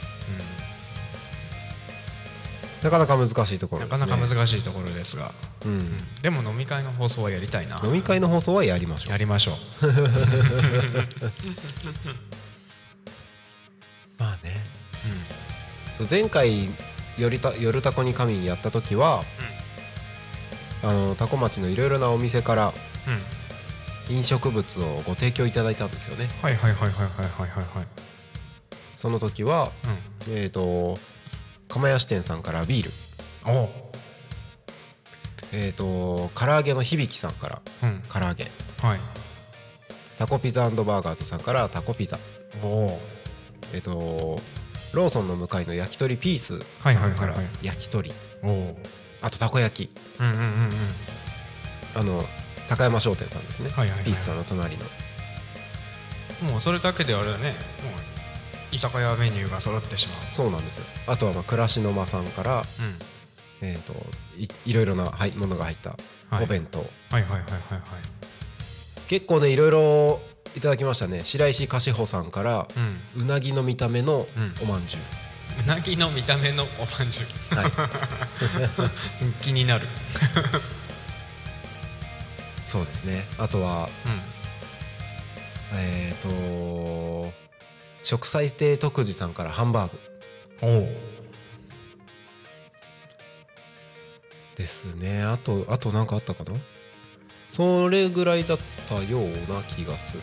[2.82, 4.10] なかなか難しいところなかですね。
[4.12, 5.32] なか難しいところですが、
[5.64, 5.78] ううん。
[5.78, 7.80] ん、でも飲み会の放送はやりたいな。
[7.82, 9.12] 飲み会の放送はやりましょう。
[9.12, 9.54] やりましょう。
[14.18, 14.62] まあね、
[15.96, 16.68] そう前回
[17.16, 19.24] よりた夜タコに神やった時は
[20.86, 22.72] あのタコ町のいろいろなお店から
[24.08, 26.28] 飲食物をご提供いただいたんですよね。
[26.40, 27.86] はいはいはいはいはいはいはい。
[28.94, 29.72] その時は、
[30.28, 30.96] うん、えっ、ー、と
[31.66, 32.90] 釜屋支店さんからビール。
[33.46, 33.68] お
[35.52, 38.44] えっ、ー、と唐揚げの響さんから、うん、唐揚げ。
[38.80, 39.00] はい。
[40.16, 42.16] タコピザバーガーズさんからタコピザ。
[42.62, 42.96] お
[43.72, 44.40] えっ、ー、と
[44.94, 48.10] ローソンの向かいの焼き鳥ピースさんから焼き鳥。
[48.10, 49.90] はいはいはいはい、おあとたこ焼き。
[50.20, 50.72] うんうんうんうん。
[51.94, 52.24] あの
[52.68, 54.04] 高山商店さんですね、はいはいはい。
[54.04, 54.84] ピースさんの隣の。
[56.50, 57.50] もうそれだけであれだね。
[57.50, 57.54] もう
[58.72, 60.18] 居酒屋メニューが揃ってしまう。
[60.30, 60.84] そうなんですよ。
[61.06, 62.66] あとはまあ暮らしの間さんから、うん。
[63.62, 63.94] えー、と
[64.36, 65.96] いいろいろなはいものが入った
[66.28, 66.44] はい。
[66.44, 67.82] お弁当、はいはいはいはいはい。
[69.08, 70.20] 結構ねいろいろ
[70.56, 71.22] いただきましたね。
[71.24, 73.22] 白石かしほさんからうん。
[73.22, 75.04] うなぎの見た目のうんおまんじゅう、う
[75.66, 77.54] なぎの見た目のおまんじゅう。
[77.54, 77.72] はい、
[79.42, 79.86] 気になる。
[82.64, 83.24] そうですね。
[83.38, 84.22] あとはうん。
[85.78, 87.32] えっ、と
[88.02, 90.00] 食祭亭徳次さんからハンバーグ。
[90.62, 90.88] おお
[94.56, 95.22] ですね。
[95.22, 96.52] あとあと何かあったかな？
[97.50, 100.16] それぐらいだったような気がす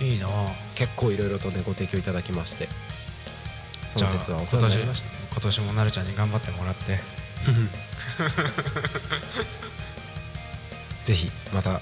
[0.00, 0.06] る。
[0.06, 0.28] いいな。
[0.28, 2.68] あ結構いろいろとねご提供いただきまして
[3.92, 5.08] その説はお世話になりました。
[5.30, 7.00] 今年もなるちゃんに頑張ってもらって。
[11.04, 11.80] ぜひまた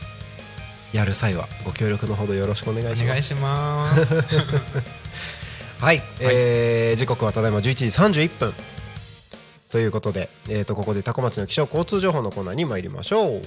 [0.92, 3.04] やる際はご協力のほどよろしくお願いします。
[3.04, 4.14] お願いします。
[5.80, 8.54] はい、えー時刻はただいま11時31分。
[9.70, 13.42] ということで、えー、とここで多古町の気象交通情報のコーナーに参りましょう。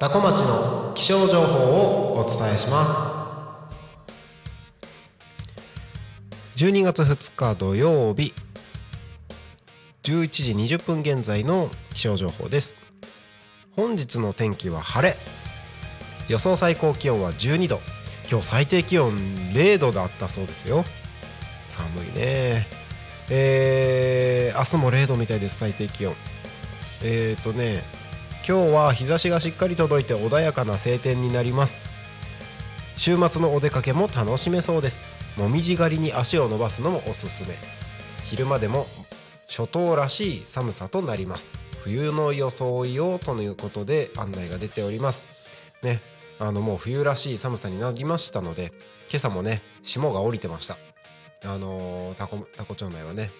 [0.00, 3.13] 多古町の気象情報をお伝えします
[6.56, 8.32] 12月2日土曜日
[10.04, 12.78] 11時20分現在の気象情報です。
[13.74, 15.16] 本日の天気は晴れ。
[16.28, 17.80] 予想最高気温は12度。
[18.30, 19.16] 今日最低気温
[19.52, 20.84] 0度だったそうですよ。
[21.66, 22.68] 寒いね。
[23.30, 26.14] えー、明日も0度みたいです最低気温。
[27.02, 27.82] えーとね
[28.46, 31.82] 今日は日差しがしっかり届いて穏やかな晴天になります。
[32.96, 35.13] 週末のお出かけも楽しめそうです。
[35.36, 37.56] もみじ狩りに足を伸ばすのもおすすめ。
[38.24, 38.86] 昼間でも
[39.48, 41.58] 初冬らしい寒さとなります。
[41.80, 45.28] 冬の装いをということで案内が出ております。
[45.82, 46.00] ね
[46.38, 48.72] あのもう冬らしい寒さになりましたので
[49.10, 50.78] 今朝もね霜が降りてました。
[51.44, 53.30] あのー、タコタコ町内はね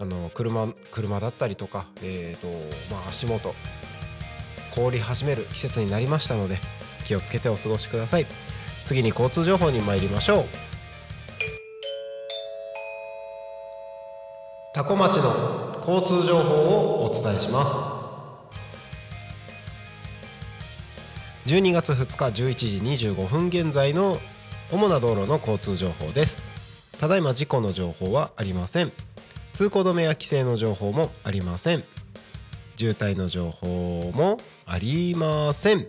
[0.00, 2.48] あの車車だったりとかえーと
[2.94, 3.54] まあ足元
[4.74, 6.58] 凍り始める季節になりましたので
[7.04, 8.26] 気をつけてお過ごしください。
[8.86, 10.71] 次に交通情報に参りましょう。
[14.74, 17.72] タコ町の交通情報をお伝えします。
[21.46, 22.54] 12月2日11
[22.94, 24.18] 時25分現在の
[24.70, 26.42] 主な道路の交通情報です。
[26.98, 28.92] ただいま事故の情報はありません。
[29.52, 31.84] 通行止めや規制の情報もありません。
[32.76, 35.86] 渋滞の情報もありません。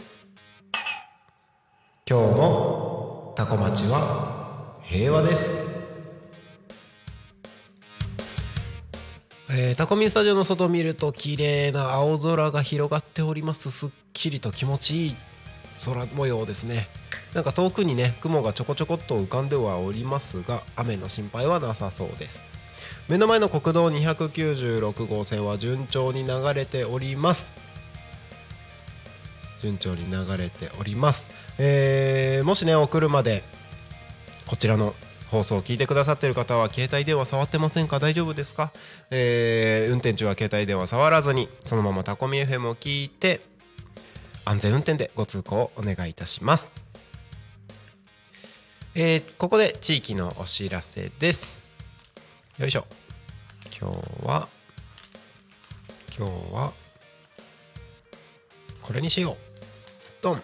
[2.05, 5.62] 今日もタコ町は平和です。
[9.55, 13.69] えータコミンスタジオの外を見ると綺麗な青空が広がっております。
[13.69, 15.15] すっきりと気持ちいい
[15.85, 16.87] 空模様ですね。
[17.35, 22.41] なんか遠くにね雲がちょこちょこっと浮かんではおりますが雨の心配はなさそうです。
[23.07, 27.53] 目の前の国道296号線は順調に流れております。
[29.61, 31.25] 順調に流れております、
[31.57, 33.43] えーもしねお車で
[34.45, 34.93] こちらの
[35.33, 37.97] 放送を聞いてくださっている方は携帯電話触ってませんか？
[37.97, 38.71] 大丈夫ですか、
[39.09, 43.41] えー運転中は携帯電話触らずにそのままタコミ FM を聞いて
[44.45, 46.71] 安全運転でご通行をお願いいたします。
[48.93, 51.71] えーここで地域のお知らせです。
[52.59, 52.85] よいしょ。
[53.81, 54.47] 今日は
[56.15, 56.71] 今日は
[58.83, 59.37] これにしよう。
[60.21, 60.43] ドン。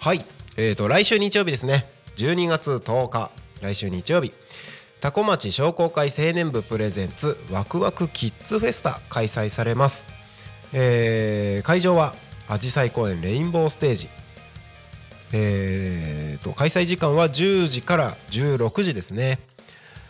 [0.00, 0.24] はい。
[0.56, 1.92] えーと来週日曜日ですね。
[2.16, 3.30] 12月10日。
[3.60, 4.32] 来週日曜日。
[5.00, 10.06] 多古町商工会青年部プレゼンツワクワクキッズフェスタ開催されます、
[10.72, 12.14] えー会場は
[12.48, 14.08] あじさい公園レインボーステージ。
[15.32, 19.38] えーと開催時間は10時から16時ですね。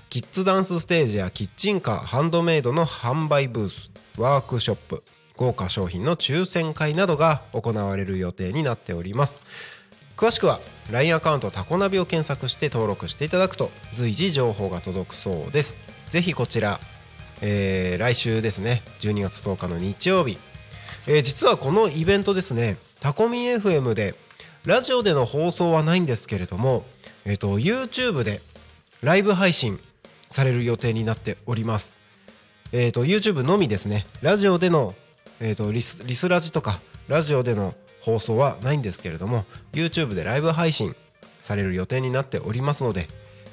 [0.09, 5.05] キッズダンスステージやキッチンカーハンドメイドの販売ブースワークショップ
[5.37, 9.41] 豪華商品の抽選会などが行われる予定になっております。
[10.19, 10.59] 詳しくは
[10.91, 15.79] LINE アカウントタコナビを検索して登録していただくと随時情報が届くそうです。
[16.11, 16.81] ぜひこちら、
[17.41, 20.39] えー来週ですね12月10日の日曜日、
[21.07, 24.17] えー実はこのイベントですねタコミ FM で
[24.65, 26.85] ラジオでの放送はないんですけれども、
[27.25, 28.41] えー、と YouTube で
[29.03, 29.79] ライブ配信
[30.31, 31.97] される予定になっております。
[32.73, 34.97] えー、と YouTube のみですねラジオでの、
[35.39, 37.75] えー、とリスリスラジとかラジオでの
[38.09, 40.97] 放送はないんですけれども YouTube でライブ配信
[41.43, 43.07] される予定になっておりますので、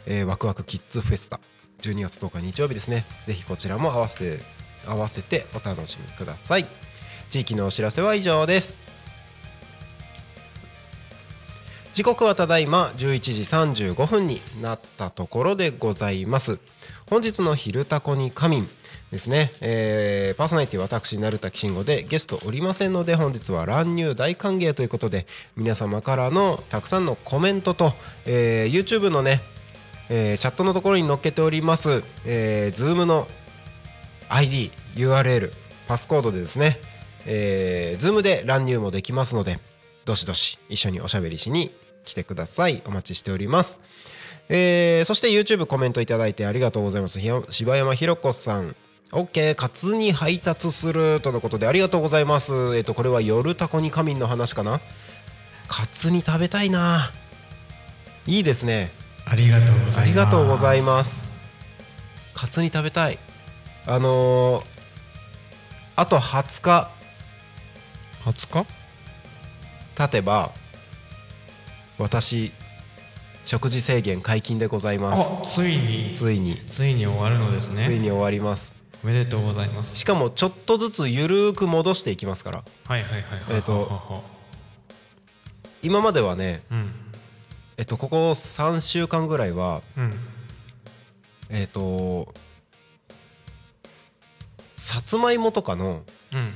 [0.05, 1.41] えーワクワクキッズフェスタ
[1.81, 3.03] 12月10日日曜日ですね。
[3.25, 4.39] ぜひこちらも合わせて
[4.87, 6.65] 合わせてお楽しみください。
[7.29, 8.79] 地域のお知らせは以上です。
[11.93, 16.59] 時刻はただいま11時35分になったところでございます。
[17.09, 18.69] 本日の「昼タコに仮眠」
[19.11, 27.93] ですね、えーパーソナリティ私成田慎吾でゲストおりませんので本日は乱入大歓迎ということで皆様からのたくさんのコメントと、
[28.25, 29.41] えー YouTube のね、
[30.09, 33.27] えーチャットのところに載っけております、えー、Zoom の
[34.27, 35.51] ID、URL、
[35.87, 36.79] パスコードでですね、
[37.25, 39.59] えー、Zoom で乱入もできますので、
[40.05, 41.71] どしどし一緒におしゃべりしに
[42.05, 42.81] 来てください。
[42.85, 43.79] お待ちしております。
[44.49, 47.19] えーそして YouTube コメントいただいてありがとうございます。
[47.51, 48.75] 柴山ひろ子さん。
[49.15, 52.75] OK、カツに配達するとのことでありがとうございます。
[52.75, 54.81] えっ、と、これは夜タコに仮眠の話かな。
[55.69, 57.13] カツに食べたいな。
[58.27, 58.91] いいですね。
[59.25, 59.99] ありがとうございます。
[59.99, 61.29] ありがとうございます。
[62.33, 63.17] カツ煮食べたい。
[63.85, 64.75] あのー
[65.95, 66.91] あと20日。
[68.25, 68.67] 20日？
[69.95, 70.51] 経てば
[71.97, 72.51] 私
[73.45, 75.23] 食事制限解禁でございます。
[75.23, 76.13] あついに。
[76.15, 76.57] ついに。
[76.67, 77.85] ついに終わるのですね。
[77.87, 78.74] ついに終わります
[79.05, 79.95] おめでとうございます。
[79.95, 82.63] しかもちょっとずつゆるーく戻していきますから。
[82.87, 83.21] はいはいはい。
[83.21, 84.23] はいえーと
[85.83, 86.91] 今まではねうん。
[87.77, 90.13] えっとここ3週間ぐらいはうん。
[91.51, 92.33] えっと
[94.75, 96.01] さつまいもとかの
[96.33, 96.51] うん。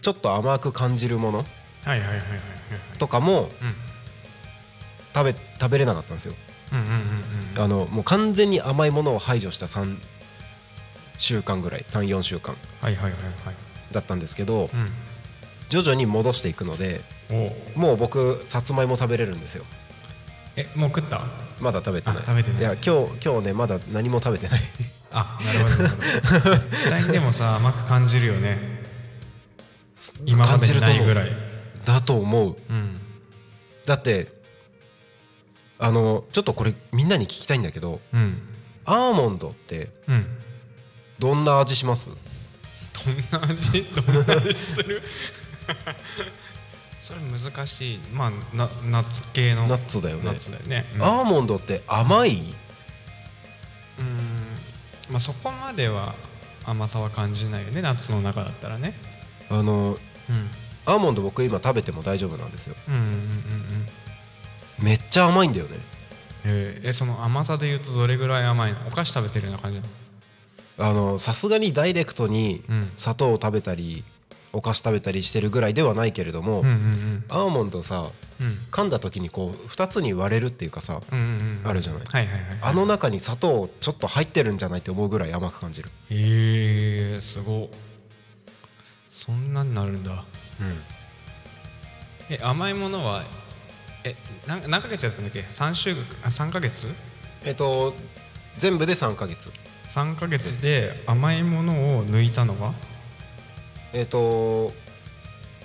[0.00, 1.44] ちょっと甘く感じるもの
[2.96, 3.50] とかもうん。
[5.14, 6.34] 食べ食べれなかったんですよ。
[6.72, 6.92] うんうんうん
[7.56, 7.62] うん。
[7.62, 9.98] あのもう完全に甘いものを排除した3
[11.20, 12.56] 週間ぐらい34週間。
[12.80, 13.54] はいはいはいはい。
[13.92, 14.68] だったんですけどう
[15.68, 17.00] 徐々に戻していくので
[17.74, 19.64] もう僕さつまいも食べれるんですよ。
[20.56, 21.22] えもう食った？
[21.60, 22.18] まだ食べてない。
[22.18, 22.62] あ食べてない。
[22.62, 24.60] や今日今日ねまだ何も食べてない。
[25.12, 26.56] あなるほどなるほど。
[26.56, 28.80] 絶対にでもさ甘く感じるよね。
[30.24, 31.30] 今までにないぐらい。
[31.84, 32.56] だと思う。
[32.68, 33.00] うん。
[33.86, 34.32] だって
[35.78, 38.42] あのちょっとこれみんなに聞きたいんだけどうん。
[38.84, 40.26] アーモンドってうん
[41.20, 42.08] どんな味します？
[42.08, 42.14] ど
[43.12, 43.82] んな味？
[43.94, 45.02] どんな味する？
[47.04, 47.98] それ難しい。
[48.12, 49.66] まあなナッツ系の。
[49.68, 50.24] ナッツだよね。
[50.24, 50.86] ナッツだよね。
[50.94, 51.02] うん。
[51.02, 52.54] アーモンドって甘い？
[53.98, 54.16] うん。
[55.10, 56.14] まあそこまでは
[56.64, 57.82] 甘さは感じないよね。
[57.82, 58.98] ナッツの中だったらね。
[59.50, 59.98] あの
[60.28, 60.50] うん。
[60.86, 62.74] アーモンド僕今食べても大丈夫なんですよ。
[62.88, 63.86] うんうんうんうん。
[64.78, 65.78] めっちゃ甘いんだよね。
[66.44, 68.86] えーえその甘さで言うとどれぐらい甘いの？
[68.88, 69.90] お菓子食べてるような感じなの？
[71.18, 72.92] さすがにダイレクトにうん。
[72.96, 74.04] 砂糖を食べたり
[74.52, 78.10] お菓子食べたりしてるぐらいではないけれども、うんうんアーモンドさ
[78.40, 78.46] うん。
[78.46, 82.02] うん噛んだ時にこう2つに割れるっていうかさうんうんうんあるじゃない？
[82.06, 87.68] はいはいはいあの中に砂糖ちょっと入ってるんじゃないって思うぐらい甘く感じる、へえすごっ。
[89.10, 90.24] そんなになるんだ。
[92.30, 93.24] え甘いものは
[94.04, 94.14] え
[94.46, 96.86] 何何ヶ月やったんだっけ？3週あ3ヶ月？
[97.44, 97.94] えっと
[98.56, 99.50] 全部で3ヶ月
[99.90, 102.72] 3ヶ月で甘いものを抜いたのは？
[103.92, 104.72] えっと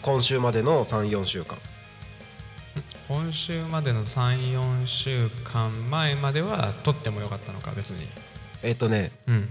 [0.02, 1.58] 今週までの34週間。
[3.08, 8.08] 今週までの34週間前までは取ってもよかったのか別に。
[8.64, 9.48] えっとねうん。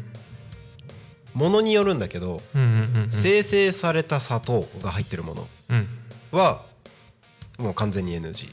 [1.35, 3.11] ものによるんだけど、うんうんうんうん。
[3.11, 5.89] 生成された砂糖が入ってるものうん。
[6.33, 6.65] は
[7.59, 8.53] もう完全に NG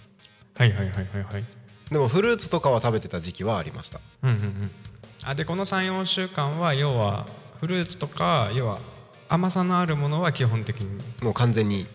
[0.55, 1.43] はいはいはいはいはい。
[1.89, 3.99] でもフルーツとかは食べてた時期はありました。
[4.21, 4.71] うんうんうん
[5.23, 7.27] あでこの34週間は要は
[7.59, 8.79] フルーツとか要は
[9.29, 11.01] 甘さのあるものは基本的に。
[11.23, 11.85] もう完全に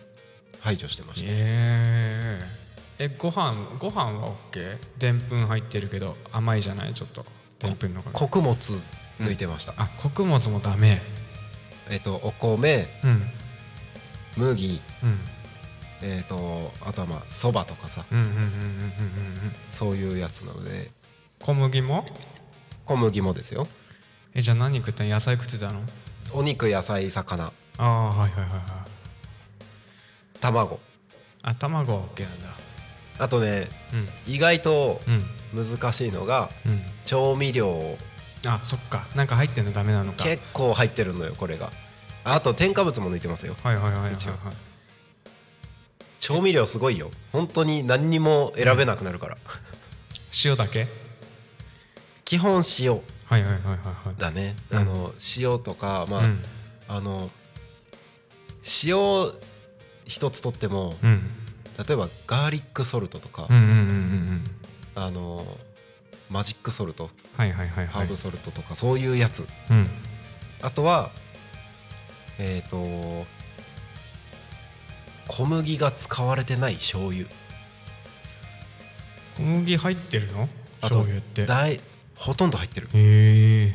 [0.60, 1.26] 排除してました。
[1.30, 6.94] えー、えご飯ご飯は OK でんぷん入ってるけど甘いじゃない？
[6.94, 7.26] ちょっと
[7.58, 8.54] でんぷんの穀物
[9.20, 11.02] 抜いてました、あ穀物もダメ。
[11.90, 13.22] えっとお米うん。
[14.36, 15.18] 麦うん。
[16.02, 18.04] えっとあとはまあそばとかさ。
[18.10, 18.50] うんうんうんうんうんうんう
[19.48, 19.52] ん。
[19.72, 20.90] そういうやつなので。
[21.42, 22.06] 小麦も？
[22.86, 23.66] 小麦もですよ。
[24.34, 25.10] えじゃあ何食ったの？
[25.10, 25.82] 野菜食ってたの？
[26.32, 27.52] お肉野菜魚。
[27.78, 30.40] ああはいはいはいはい。
[30.40, 30.80] 卵。
[31.42, 32.48] あ卵は OK なんだ。
[33.18, 34.08] あとねうん。
[34.32, 35.24] 意外とうん。
[35.54, 36.82] 難しいのがうん。
[37.04, 37.96] 調味料
[38.46, 39.06] あそっか。
[39.14, 40.24] なんか入ってんのダメなのか。
[40.24, 41.72] 結構入ってるのよこれが。
[42.24, 43.56] あと添加物も抜いてますよ。
[43.62, 44.14] はいはいはいはいはい。
[44.14, 44.32] 一応。
[46.18, 47.10] 調味料すごいよ。
[47.32, 49.36] 本当に何にも選べなくなるから、
[50.44, 50.88] 塩だけ？
[52.26, 53.00] 基本塩。
[53.24, 53.58] はいはいはいはい
[54.08, 54.20] はい。
[54.20, 54.78] だね、うん。
[54.78, 56.44] あの塩とかまあ、うん。
[56.88, 57.30] あの
[58.84, 58.98] 塩
[60.04, 61.30] 一つとってもうん。
[61.78, 64.44] 例えばガーリックソルトとか、うんうんうんうんうん。
[64.94, 65.46] あの
[66.28, 67.86] マジックソルトはいはいはいはい。
[67.86, 69.46] ハーブソルトとかそういうやつ。
[69.70, 69.88] うん。
[70.62, 71.10] あとは
[72.38, 72.76] えっ、と
[75.28, 77.26] 小麦が使われてない醤油。
[79.36, 80.48] 小麦入ってるの？
[80.80, 81.42] あと醤油って。
[81.42, 81.80] へ大
[82.16, 82.88] ほとんど入ってる。
[82.94, 83.74] え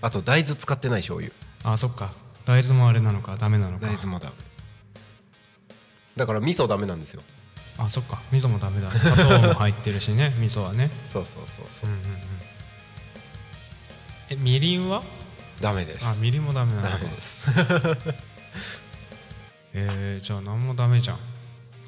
[0.00, 1.32] あと大豆使ってない醤油。
[1.64, 2.12] あそっか。
[2.44, 3.86] 大豆もあれなのかダメなのか。
[3.86, 4.34] 大豆もダメ。
[6.16, 7.22] だから味噌ダメなんですよ。
[7.78, 8.20] あそっか。
[8.32, 8.90] 味噌もダメだ。
[8.90, 10.34] 砂糖も入ってるしね。
[10.40, 10.88] 味噌はね。
[10.88, 11.90] そうそうそうそう。
[11.90, 12.18] うんうんうん。
[14.30, 15.02] えみりんは？
[15.60, 16.06] ダメです。
[16.06, 17.46] あみりんもダメなのかダメです。
[19.74, 21.18] えー、じゃあ何もダメじゃん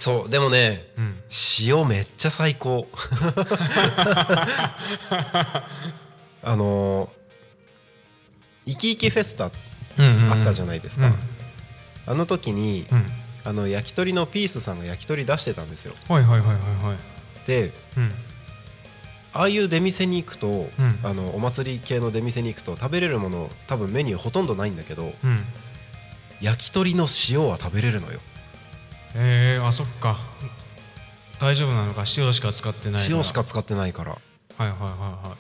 [0.01, 1.22] そうでもねうん。
[1.61, 2.88] 塩めっちゃ最高。
[6.42, 7.11] あのー
[8.66, 9.51] イキイキフェスタ
[9.98, 11.12] うんあったじゃんないですか、
[12.07, 13.12] あの時にうん、うん、
[13.44, 15.94] あの焼き鳥のピースさんが焼き鳥出してたんですよ。
[16.09, 16.98] はいはいはいはいはい。
[17.46, 18.12] でうん。
[19.32, 20.98] ああいう出店に行くと、うん。
[21.03, 25.44] あのお祭り系の出店に行くと食べれるもの多分メニューほとんどないんだけどうん。
[26.40, 28.20] 焼き鳥の塩は食べれるのよ
[29.15, 30.19] えー、あそっか。
[31.41, 32.05] 大丈夫なのか？
[32.17, 34.11] 塩しか使ってない塩しか使ってないから。
[34.13, 34.91] はいはいはい
[35.29, 35.37] は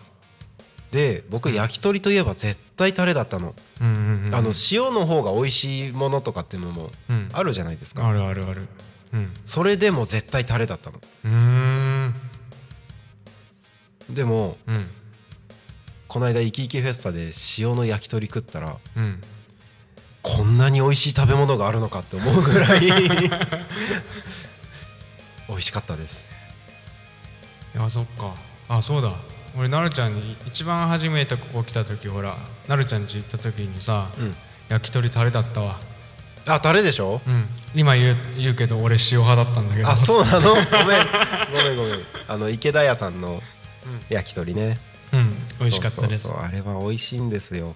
[0.90, 3.52] で僕焼き鳥といえば絶対タレだったの、い
[3.82, 4.34] うんうんうん。
[4.34, 7.28] あの塩の方が美味しいものとかっていうのもうん。
[7.32, 8.66] あるじゃないですか、あるあるある。
[9.12, 9.32] うん。
[9.44, 11.00] それでも絶対タレだったの。
[11.24, 12.14] うーん。
[14.08, 14.88] でもうん。
[16.08, 19.20] この間イキイキフェスタで塩の焼き鳥食ったらうん
[20.22, 22.80] こんなに美味しい食べ物があるのかって思うぐらい
[25.48, 26.28] 美味しかったです。
[27.74, 28.34] いやそっか。
[28.68, 29.12] あそうだ。
[29.56, 32.36] 俺なるちゃんに一番初めてここ来た時ほら
[32.68, 34.36] なるちゃん家行った時にさ、うん。
[34.68, 35.80] 焼き鳥タレだったわ。
[36.46, 37.20] あタレでしょ？
[37.26, 37.48] うん。
[37.74, 39.88] 今言う言うけど俺塩派だったんだけど。
[39.88, 40.54] あそうなの？
[40.54, 40.66] ごめん。
[40.66, 42.00] ごめんごめん。
[42.28, 43.42] あの池田屋さんの
[44.08, 44.78] 焼き鳥ね。
[45.12, 45.34] うん。
[45.58, 46.22] 美味しかったです。
[46.24, 46.42] そうそう。
[46.42, 47.74] あれは美味しいんですよ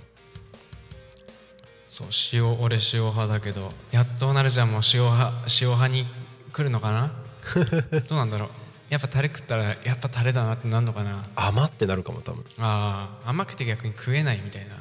[1.94, 5.32] そう塩俺塩派だけどやっとなるちゃんも塩派
[5.62, 6.06] 塩派に
[6.52, 7.12] 来るのかな？
[8.08, 8.48] どうなんだろう？
[8.90, 11.24] やっぱタレ食ったらやっぱタレだなってなるのかな？
[11.36, 12.44] 甘ってなるかも多分。
[12.58, 14.74] あー甘くて逆に食えないみたいな。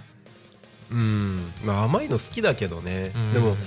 [0.89, 1.53] うん。
[1.63, 3.33] まあ甘いの好きだけどね、うん。
[3.33, 3.57] でも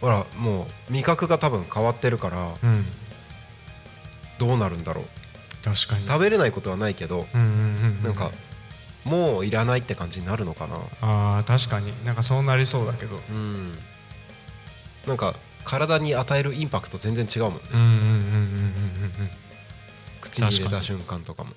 [0.00, 2.84] ほらもう味覚が多分変わってるからうん。
[4.40, 5.04] どうなるんだろう。
[5.62, 6.08] 確かに。
[6.08, 7.50] 食べれないことはないけどうんうんう
[8.00, 8.02] ん。
[8.02, 8.32] なんか
[9.04, 10.76] もういらないって感じになるのかな。
[11.00, 11.92] あー確かに。
[12.04, 13.16] なんかそうなりそうだけど。
[13.16, 13.78] うん。
[15.06, 15.34] なんか
[15.64, 17.60] 体に与えるインパクト全然違うもんね。
[17.72, 19.30] うんうんうんうんうんうんうん
[20.20, 21.50] 口に入れた瞬間とかも。
[21.50, 21.52] い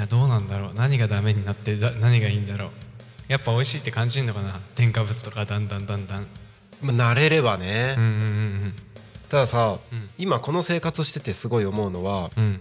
[0.00, 0.74] やどうなんだろう。
[0.74, 2.70] 何がダメになってだ何がいいんだろう。
[3.28, 4.60] やっぱ美味しいって感じるのかな。
[4.74, 6.26] 添加物とかだんだんだんだん。
[6.80, 8.74] まあ慣れればね、うんうん
[9.28, 10.08] たださ、うん。
[10.18, 12.60] 今この生活しててすごい思うのはうんうん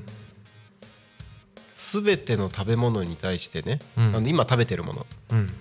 [1.78, 4.16] 全ての食べ物に対してね、うん。
[4.16, 5.06] あの今食べてるもの。
[5.32, 5.54] うん。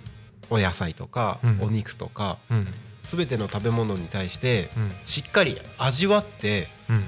[0.48, 1.60] お野菜とか、うん。
[1.62, 2.66] お肉とかうん。
[3.04, 4.92] 全ての食べ物に対してうん。
[5.04, 7.04] しっかり味わってうん。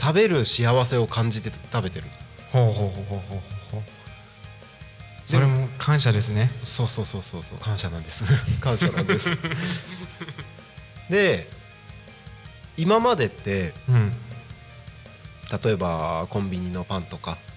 [0.00, 2.06] 食べる幸せを感じて食べてる。
[2.52, 3.40] ほうほうほうほうほう
[3.72, 3.82] ほう。
[5.26, 6.50] それも感謝ですね。
[6.62, 7.58] そうそうそうそうそう。
[7.58, 8.24] 感謝なんです。
[8.62, 9.36] 感謝なんです。
[11.10, 11.50] で
[12.78, 14.16] 今までってうん。
[15.62, 17.47] 例えばコンビニのパンとかうん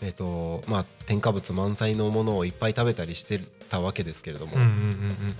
[0.00, 5.36] えっ、とまあ添加物満載のものをいっぱい食べたりしてたわけですけれども、うんうんうんうん。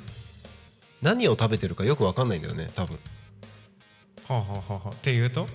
[1.01, 2.99] 何を食べてるかよく分かんないんだよね多分。
[4.27, 4.89] はあはあはあはあ。
[4.91, 5.47] っていうと？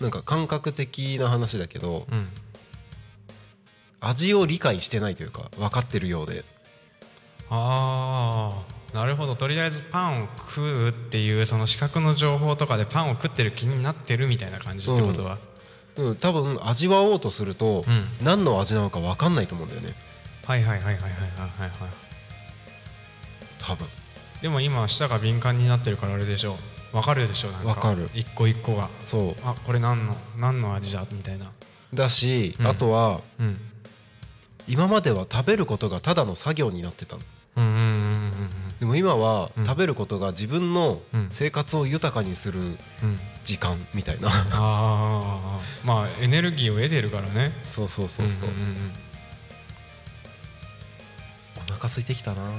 [0.00, 2.28] なんか感覚的な話だけどうん。
[4.00, 6.44] 味を理解してないというか分かってるようで。
[7.50, 8.52] あ
[8.92, 9.36] あなるほど。
[9.36, 15.38] とりあえずパンを食うっていうその視覚の情報とかでパンを食ってる気になってるみたいな感じってことは、
[15.98, 19.94] うん、多分味わおうとすると、うん、何の味なのか分かんないと思うんだよね。
[20.48, 21.70] はいはいはいはいはいはいはい
[23.58, 23.86] 多分
[24.40, 26.56] でも今舌が敏感になってるからあれでしょ
[26.92, 31.52] う分かるでしょなんか分かる一個一個がそうあこれ何の何の味だみたいな
[31.92, 33.58] だし、うん、あとは、うん、
[34.66, 37.22] 今までは食べることがただの作業になってたの
[37.56, 39.66] うんうんうんうんでも今はうん。
[39.66, 41.26] 食べることが自分のうん。
[41.30, 42.66] 生活を豊かにするうん。
[42.66, 42.78] うん
[43.44, 44.28] 時間みたいな。
[44.28, 47.52] ああまあエネルギーを得てるからね。
[47.62, 48.92] そうそうそうそう,、んんんん。
[51.56, 52.42] お腹空いてきたな。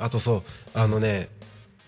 [0.00, 0.42] あとそう
[0.74, 1.28] あのね、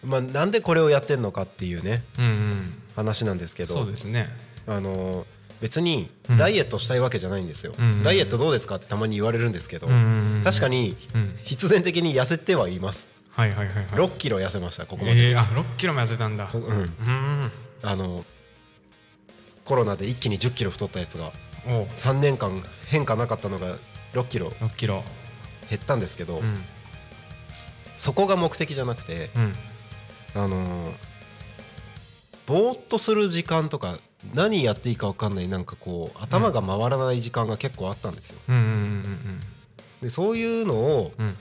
[0.04, 2.04] まあ、なんでこれをやってんのかっていうね。
[2.18, 2.82] うんうん。
[2.94, 3.74] 話なんですけど。
[3.74, 4.30] そうですね。
[4.68, 5.26] あの
[5.60, 6.36] 別にうん。
[6.36, 11.38] ダイエットしたいわけじゃないんですよ、うんダイエットどうですかってたまに言われるんですけど、うん確かにうん。
[11.44, 13.08] 必然的に痩せてはいます。
[13.30, 13.86] はいはいはいはい。
[13.86, 16.50] 6キロ痩せましたここまで、えー、あ6キロも痩せたんだ。
[16.52, 16.62] うん。
[16.62, 17.52] うん。
[17.82, 18.24] あの
[19.64, 21.32] コロナで一気に1 0キロ太ったやつが
[21.66, 21.84] おう。
[21.94, 23.76] 3年間変化なかったのが
[24.14, 25.04] 6キロ6キロ。
[25.68, 26.64] 減ったんですけど、うん。
[27.96, 29.54] そこが目的じゃなくてうん。
[30.34, 30.92] あのー
[32.46, 33.98] ぼーっとする時間とか
[34.34, 38.38] 何やっていいか分かんないなんかこう頭が回らない時間が結構あったんですよ。
[40.02, 41.26] でそういうのをうん。
[41.26, 41.36] うん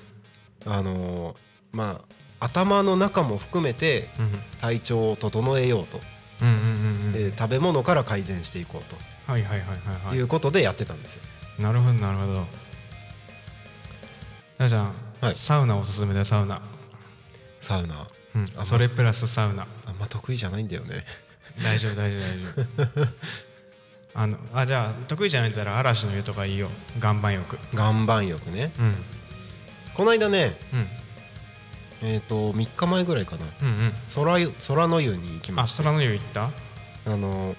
[0.68, 1.36] あのー
[1.72, 2.16] まあ
[2.46, 4.32] 頭の中も含めてうん。
[4.62, 6.00] 体調を整えようと、
[7.38, 8.82] 食べ物から改善していこ
[9.28, 10.18] うはいはいはいはいとはい。
[10.18, 11.22] いうことでやってたんですよ。
[11.60, 12.34] なるほどなるほど。
[14.58, 15.36] じゃあじゃあ、はい。
[15.36, 16.62] サウナおすすめだよサウナ。
[17.60, 18.08] サウナ。
[18.36, 19.66] うんあそれプラスサウナ。
[19.86, 21.04] あんま得意じゃないんだよね。
[21.64, 23.08] 大丈夫大丈夫大丈夫。
[24.18, 26.70] あのあじゃあ得意じゃないんだったら嵐の湯とかいいよ。
[27.02, 27.58] 岩盤浴。
[27.74, 28.72] 岩盤浴ね。
[28.80, 28.96] うん。
[29.94, 30.88] この間ねうん。
[32.02, 33.46] えっ、と3日前ぐらいかな。
[33.62, 33.94] うんうん。
[34.14, 35.84] 空湯空の湯に行きました。
[35.84, 36.52] あ空の湯行った？
[37.06, 37.56] あのー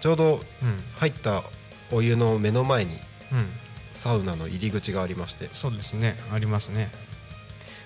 [0.00, 0.84] ちょうどうん。
[0.96, 1.44] 入った
[1.90, 2.98] お湯の目の前に
[3.32, 3.50] うん。
[3.92, 5.48] サウナの入り口がありまして。
[5.52, 6.18] そうですね。
[6.32, 6.90] ありますね。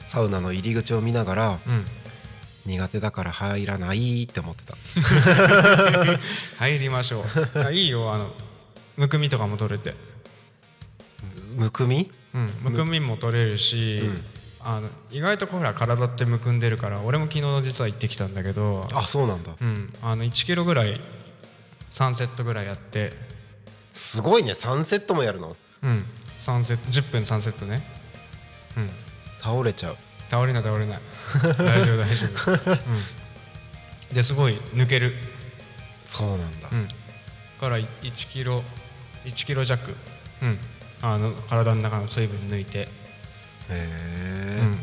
[0.07, 1.87] サウナの入り口を見ながらうん
[2.71, 4.77] 苦手だから入らないって思ってた。
[6.59, 7.59] 入りましょう。
[7.59, 8.13] あいいよ。
[8.13, 8.33] あの
[8.97, 9.95] むくみとかも取れて。
[11.57, 12.11] むくみ？
[12.35, 12.51] うん。
[12.63, 14.25] むくみも取れるし、うん。
[14.63, 19.57] あの意外とほら体ってむくんでるから俺も昨日実は行ってきたんだけどあそうなんだ。
[19.61, 21.01] うん、あの1キロぐらい
[21.93, 23.13] 3セットぐらいやって。
[23.93, 24.53] すごいね。
[24.53, 25.57] 3セットもやるの？
[25.83, 26.07] うん。
[26.47, 27.85] 3セット10分3セットね。
[28.77, 28.91] うん。
[29.39, 29.97] 倒れちゃう
[30.31, 31.01] 倒れない倒れない。
[31.59, 35.15] 大丈夫大丈夫、うん、ですごい抜ける。
[36.07, 36.89] そうなんだ、うん。
[37.59, 38.63] から1キロ
[39.25, 39.95] 1キロ弱。
[40.43, 40.59] うん。
[41.03, 42.89] あの体の中の水分抜いて、へ
[43.71, 44.79] え、うん、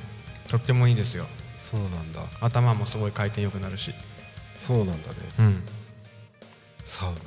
[0.50, 1.28] とってもいいですよ。
[1.60, 2.24] そうなんだ。
[2.42, 3.94] 頭もすごい回転良くなるし。
[4.58, 5.16] そうなんだね。
[5.40, 5.64] うん。
[6.84, 7.20] サウナ。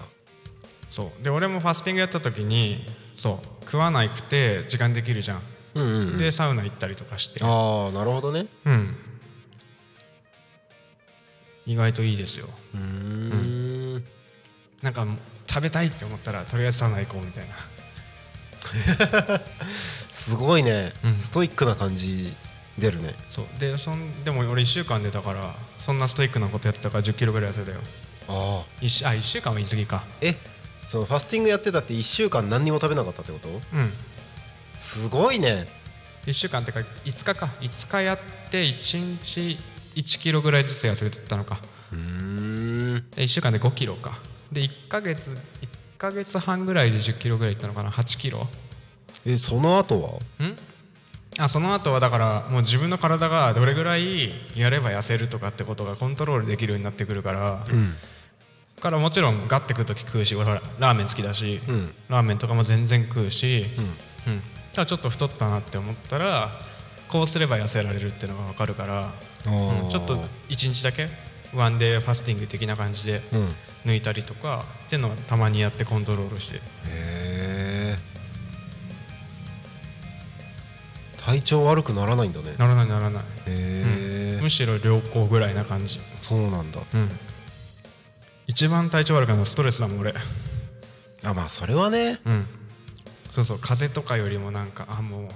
[0.91, 1.23] そう。
[1.23, 2.85] で俺もファスティングやった時に
[3.17, 5.43] そう食わなくて時間できるじゃん、
[5.75, 7.41] うんうん、うん、でサウナ行ったりとかして。
[7.43, 8.47] ああなるほどね。
[8.65, 8.97] うん。
[11.67, 12.49] 意外といいですよ。
[12.75, 14.05] うーん。
[14.83, 15.07] なんか
[15.47, 17.55] 食べたいって思ったらとりあえずサウナ行こうみたいな。
[20.11, 21.17] すごいね、うん。
[21.17, 22.33] ストイックな感じ
[22.79, 23.15] 出るね。
[23.29, 23.47] そう。
[23.59, 27.79] でそんでも俺1週間でだからそんなストイックなことやってたから1 0キロぐらい痩せたよ。
[28.29, 30.05] ああ一週あ1週間は言い過ぎか。
[30.21, 30.37] え
[30.87, 33.49] そのファスティングやってたって1週間何にも食べなかったってこと？
[33.49, 33.93] うん
[34.81, 35.69] すごいね。
[36.27, 37.51] 1週間ってか5日か。
[37.61, 38.19] 5日やっ
[38.51, 39.59] て1日
[39.95, 41.61] 1キロぐらいずつ痩せてったのか。
[41.93, 43.11] うーん。
[43.11, 44.19] で1週間で5キロか。
[44.51, 45.37] で1ヶ月1
[45.99, 47.91] ヶ月半ぐらいで1 0キロぐらいいったのかな。
[47.91, 48.49] 8キロ。
[49.27, 50.45] えその後は？
[50.45, 50.57] ん？
[51.39, 57.95] あその後はだからもう自分の体がどれぐらいやれば痩せるとかってことがコントロールできるようになってくるから、うん。
[58.81, 61.95] からもちろんガッて食う時食うしラーメン好きだし、うん。
[62.09, 63.67] ラーメンとかも全然食うし、
[64.27, 64.35] うん。
[64.35, 64.43] うん、
[64.77, 66.51] あちょっと太ったなって思ったら
[67.09, 69.13] こうすれば痩せられるっていうのが分かるから、
[69.47, 70.17] うんちょっと
[70.51, 71.09] 1日だけ
[71.55, 73.41] one day fasting 的な感じでうん。
[73.41, 76.61] へ抜いたりとかっていうのをたまにやってコントロールして。
[76.87, 77.99] え
[81.17, 82.55] 体調悪くならないんだね。
[82.59, 86.01] ならないならない、へえ、むしろ良好ぐらいな感じ。
[86.21, 86.81] そうなんだ。
[86.95, 87.11] うん。
[88.47, 90.15] 一番体調悪くなるのはストレスだもん俺。
[91.23, 92.19] あまあそれはね。
[92.25, 92.47] うん
[93.31, 95.29] そうそう風邪とかよりもなんかあも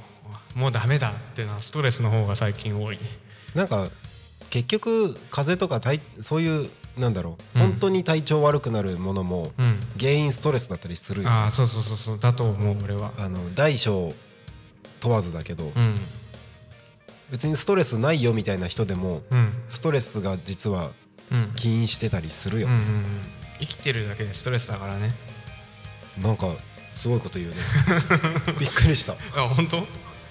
[0.56, 2.98] うもうダメだっていうのはストレスの方が最近多い。
[3.54, 3.90] なんか
[4.50, 7.68] 結局風邪とか体そういうなんだろう、うん。
[7.70, 9.80] 本当に体調悪くなるものもうん。
[9.98, 13.12] 原因ストレスだったりするよああそうそうそうそうだと思う俺は。
[13.16, 14.14] あの大小
[15.00, 15.98] 問わずだけど、うん。
[17.30, 19.52] 別にストレスないよみたいな人でもうん。
[19.68, 20.92] ストレスが実は
[21.32, 21.52] うん。
[21.56, 23.04] 起因してたりするよね、うんうんうん。
[23.60, 25.14] 生きてるだけでストレスだからね。
[26.22, 26.54] なんか
[26.94, 27.56] すごいこと言うね。
[28.58, 29.14] びっくりした。
[29.34, 29.86] あ本当？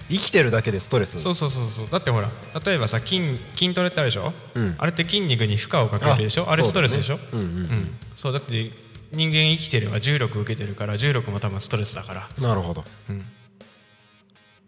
[0.09, 1.19] 生きてるだけでストレス。
[1.21, 1.87] そうそうそうそう。
[1.89, 2.29] だってほら
[2.65, 4.75] 例えばさ筋筋トレってあるでしょ、うん。
[4.77, 6.49] あれって筋肉に負荷をかけるでしょ？
[6.49, 7.17] あれストレスでしょ？
[7.17, 7.37] そうだね。
[7.37, 7.45] うんうん。
[7.45, 7.95] うん。
[8.17, 8.71] そうだって
[9.11, 12.29] 人間生きてれば重力受けてるから重力も多分ストレスだから。
[12.39, 12.83] なるほど。
[13.09, 13.25] うん。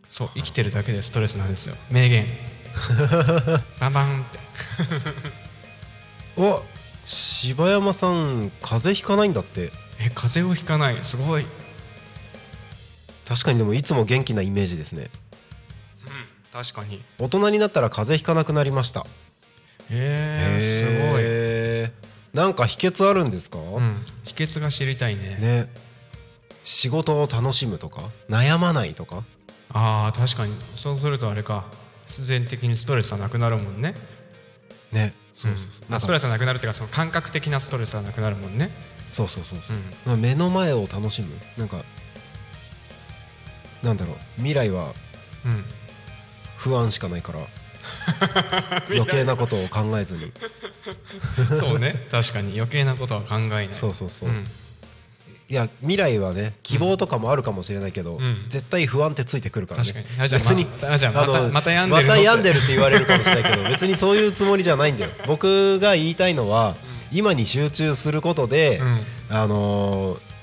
[0.10, 1.76] そう生きてるだけでストレスなんですよ。
[1.92, 2.28] 名言。
[3.80, 4.40] バンバンって。
[6.42, 6.64] お
[7.06, 9.72] 柴山さん風邪ひかないんだって。
[10.00, 10.98] え風邪をひかない。
[11.04, 11.46] すごい
[13.28, 15.10] 確かにでもいつも元気なイメージですね。
[16.54, 17.04] 確かに。
[17.20, 19.06] 大人になったら風邪ひかなくなりました。
[19.90, 21.92] へえすごいへ
[22.34, 25.38] なんか秘訣あるんですか、うん秘訣が知りたいね。
[25.40, 25.70] ね。
[26.64, 29.24] 仕事を楽しむとか悩まないとか？
[29.70, 30.56] あー確かに。
[30.76, 31.66] そうするとあれか。
[32.08, 33.96] 必然的にストレスはなくなるもんね。
[34.92, 35.14] ね。
[35.34, 38.72] そうそうそう、まあ、なんかストレスはなくなるっていうかその感覚的なストレスはなくなるもんね。
[39.10, 39.78] そうそうそうそう。
[39.78, 39.84] うん。
[40.06, 41.38] まあ目の前を楽しむ。
[41.58, 41.84] なんか
[43.86, 44.94] なんだろう未来は
[45.46, 45.64] うん。
[46.58, 47.40] 不安しかないから
[48.90, 50.32] 余計なことを考えずに。
[51.60, 52.08] そうね。
[52.10, 52.54] 確かに。
[52.56, 53.70] 余計なことは考えない。
[53.72, 54.48] そうそうそう、ん。
[55.48, 58.46] いや未来はね希望とかもあるかもしれないけど、うん。
[58.50, 60.06] 絶対不安ってついてくるからね。
[60.20, 62.10] 別に、まあたのまた病んでるの？
[62.10, 65.12] また病んでるって言われるかもしれないけど別にそういうつもりじゃないんだよ。
[65.28, 66.76] 僕が言いたいのは、
[67.12, 69.02] 今に集中することで、うん。
[69.30, 70.35] あのー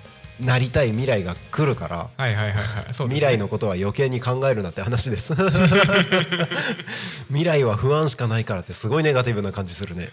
[0.43, 2.87] なりたい未来が来るからはいはいはいはい。
[2.87, 2.93] ね。
[2.93, 5.35] 未来のことは余計に考えるなって話です。
[7.29, 10.11] 未来は不安しかないからってすごいネガティブな感じするね。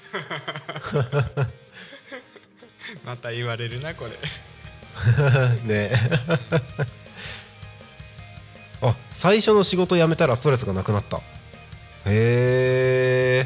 [3.03, 4.11] また言われるなこれ。
[5.65, 5.91] ね。
[8.81, 11.17] あ最初の仕事辞めたらストレスがなくなった。
[12.05, 13.45] へ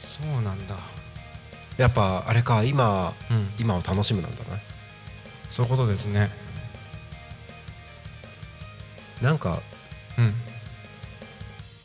[0.00, 0.91] そうなんだ
[1.82, 3.50] やっぱあれか今うん。
[3.58, 4.50] 今を楽しむなんだな。
[5.48, 6.30] そういうことですね。
[9.20, 9.60] なんか
[10.16, 10.26] うん。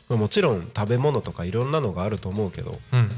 [0.08, 3.10] まあもちろん食べ物とかいろんなのがあると思うけどうん。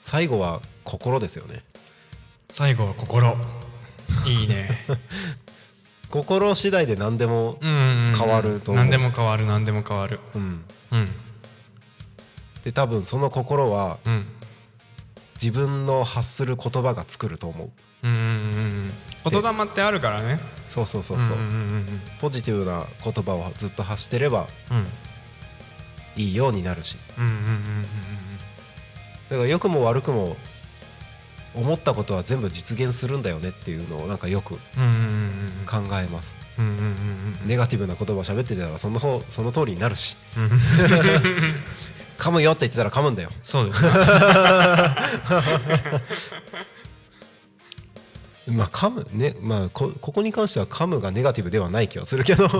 [0.00, 1.62] 最後は心ですよね。
[2.50, 3.36] 最後は心。
[4.26, 4.70] いいね。
[6.10, 8.84] 心次第で何でも変わると思う。
[8.84, 10.18] 何でも変わる何でも変わる。
[10.34, 10.64] うん。
[10.90, 11.08] うん。
[12.64, 14.26] で多分その心はうん
[15.42, 17.68] 自分の発する言葉が作ると思う。
[17.68, 17.70] う
[18.02, 20.40] 言霊ってあるからね。
[20.68, 21.36] そうそうそうそう、
[22.20, 24.48] ポジティブな言葉をずっと発してれば
[26.16, 26.96] いいようになるし。
[27.18, 27.86] うんうんうんうん
[29.30, 30.36] だから良くも悪くも
[31.54, 34.60] 思ったことは全部実現するんだよねっていうのをなんかよく考
[35.92, 36.36] えます。
[36.58, 40.16] うんうんうんうんネガティブな言葉喋ってたらその方その通りになるし
[42.20, 43.30] 噛むよって言ってたら噛むんだよ。
[43.42, 43.90] そうですね。
[48.48, 49.36] まあ噛むね。
[49.40, 52.48] まあこここに関しては噛むがネガティブではない気はするけど。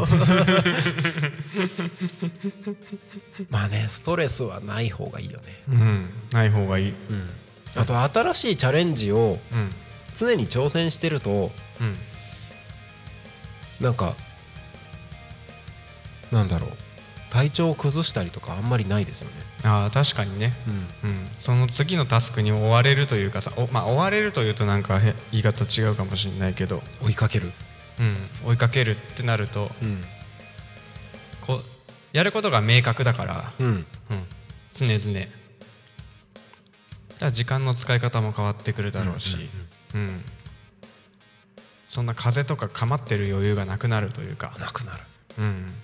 [3.51, 5.45] まあねストレスはない方がいいよね。
[5.69, 6.11] うん。
[6.33, 6.95] ない方がいい。
[7.77, 9.75] あと新しいチャレンジをうん
[10.15, 11.99] 常に挑戦してるとうん。
[13.81, 14.15] なんか
[16.33, 16.71] なんだろう。
[17.31, 20.55] 体調を崩したりとかあんまりないですよねああ確かにね。
[21.03, 27.53] うん、その次のタスクに追われるというかさお、まあ、追われるというとなんかへ言い方違うかもしれないけど、追いかける。
[27.99, 30.05] うん、追いかけるってなるとうん。
[31.43, 31.61] こう
[32.13, 33.67] やることが明確だから、うん。
[33.67, 33.87] うん、
[34.73, 35.27] 常々。
[37.19, 39.37] だ時間の使い方も変わってくるだろうし、
[39.95, 40.25] うん
[41.91, 45.03] そんな風とか構ってる余裕がなくなるというか、なくなる。
[45.39, 45.75] うん。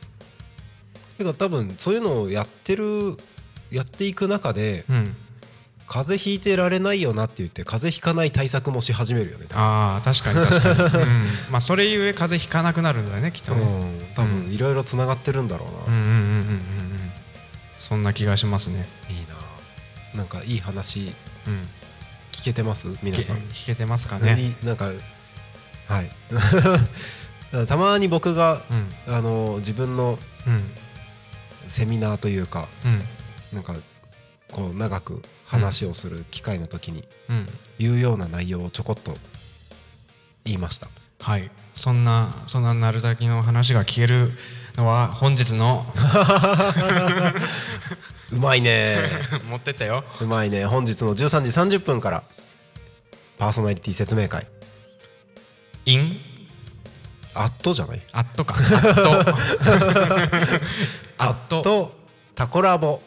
[1.19, 3.17] だから多分そういうのをやってる
[3.71, 5.17] やっていく中でうん、
[5.87, 13.67] 風邪ひいてられないよなって言って風邪ひかない対策もし始めるよね多ああ確かに確かに、うん、 まあそれゆえ風邪ひかなくなるんだよねきっと分ね、
[14.01, 17.13] うん多分いろいろつながってるんだろうな、うんうんうんうんうんうん。
[17.79, 18.89] そんな気がしますね。
[19.11, 20.19] いいな。
[20.19, 21.13] なんかいい話
[21.47, 21.69] うん。
[22.33, 22.87] 聞けてます？
[23.03, 23.37] 皆さん。
[23.53, 24.57] 聞けてますかね。
[24.63, 24.91] なんか
[25.87, 26.11] はい。
[27.69, 28.95] たまに僕がうん。
[29.07, 30.71] あの自分のうん。
[31.69, 33.03] セミナーというかうん
[33.57, 33.75] なんか
[34.53, 37.49] こう長く話をする機会の時にうん。
[37.79, 39.17] 言うような内容をちょこっと
[40.45, 40.89] 言いました。
[41.21, 41.51] はい。
[41.75, 44.33] そんなそんな鳴滝の話が聞ける
[44.77, 45.85] のは本日の
[48.33, 48.99] うまいね。
[49.49, 50.05] 持ってったよ。
[50.21, 50.65] うまいね。
[50.67, 52.23] 本日の13時30分から
[53.39, 54.47] パーソナリティ説明会。
[55.85, 56.19] イン？
[57.35, 58.03] アットじゃない？
[58.13, 58.55] アットか。
[58.55, 59.11] アット。
[61.19, 61.63] アット。
[61.63, 61.93] と
[62.35, 63.03] タコラボ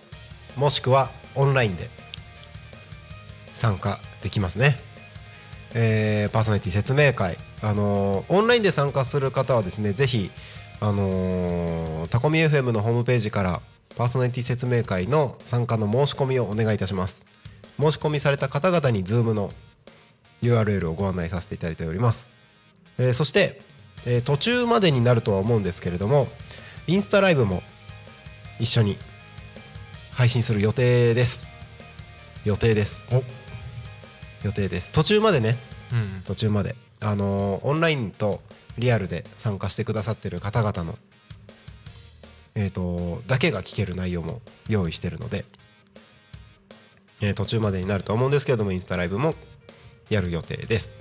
[0.56, 1.90] もしくはオンラインで
[3.54, 4.80] 参加できますね、
[5.74, 10.32] えーパーソナリティ説明会、あのーオンラインで参加する方はですねぜひ、
[10.80, 13.62] あのータコミ FM のホームページから
[13.96, 17.26] パーソナリティ説明会の参加の申し込みをお願いいたします。
[17.80, 19.52] 申し込みされた方々に Zoom の
[20.42, 22.28] URL をご案内させていただいております、
[22.98, 23.62] えーそして、
[24.06, 26.28] えー途中までになるとは思うんですけれども
[26.88, 27.64] インスタライブも
[28.60, 28.98] 一緒に
[30.20, 31.48] 配信する予定です。
[32.44, 33.08] 予定です。
[33.10, 33.24] お。
[34.44, 34.92] 予定です。
[34.92, 35.56] 途中までね。
[35.94, 36.76] うん途中まで。
[37.00, 38.42] あのーオンラインと
[38.78, 40.98] リアルで参加してくださってる方々の
[42.56, 45.46] えっ、とだけが聞ける内容も用意してるので
[47.22, 49.36] えー途中までになると思うんですけれどもインスタライブも
[50.10, 50.94] やる予定です。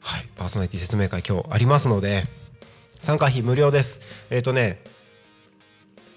[0.00, 0.28] はい。
[0.36, 2.24] パーソナリティ説明会今日ありますので
[3.00, 4.00] 参加費無料です。
[4.28, 4.95] えっ、とね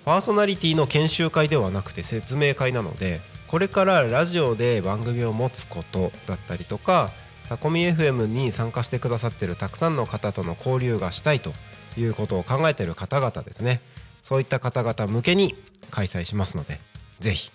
[0.09, 7.11] パーソナリティの研修会ではなくて説明会なのでこれからラジオで番組を持つことだったりとか
[7.47, 11.53] タコミ FM に参加してくださってるたくさんの方との交流がしたいと
[11.95, 13.81] いうことを考えてる方々ですね。
[14.23, 15.53] そういった方々向けに
[15.91, 16.79] 開催しますので
[17.19, 17.51] ぜひ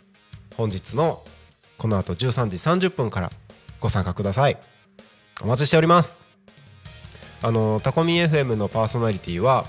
[0.57, 1.25] 本日の
[1.77, 3.33] この後13時30分から
[3.81, 4.59] ご参加ください。
[5.43, 6.21] お待ちしております。
[7.43, 9.67] あのタコミ FM のパーソナリティは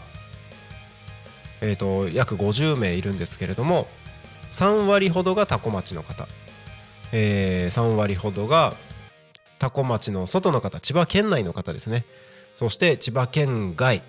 [1.66, 3.88] えー、と約50名いるんですけれども
[4.51, 6.28] 3割ほどがタコ町の方、
[7.11, 8.76] えー3割ほどが
[9.57, 12.05] タコ町の外の方千葉県内の方ですね。
[12.55, 14.03] そして千葉県外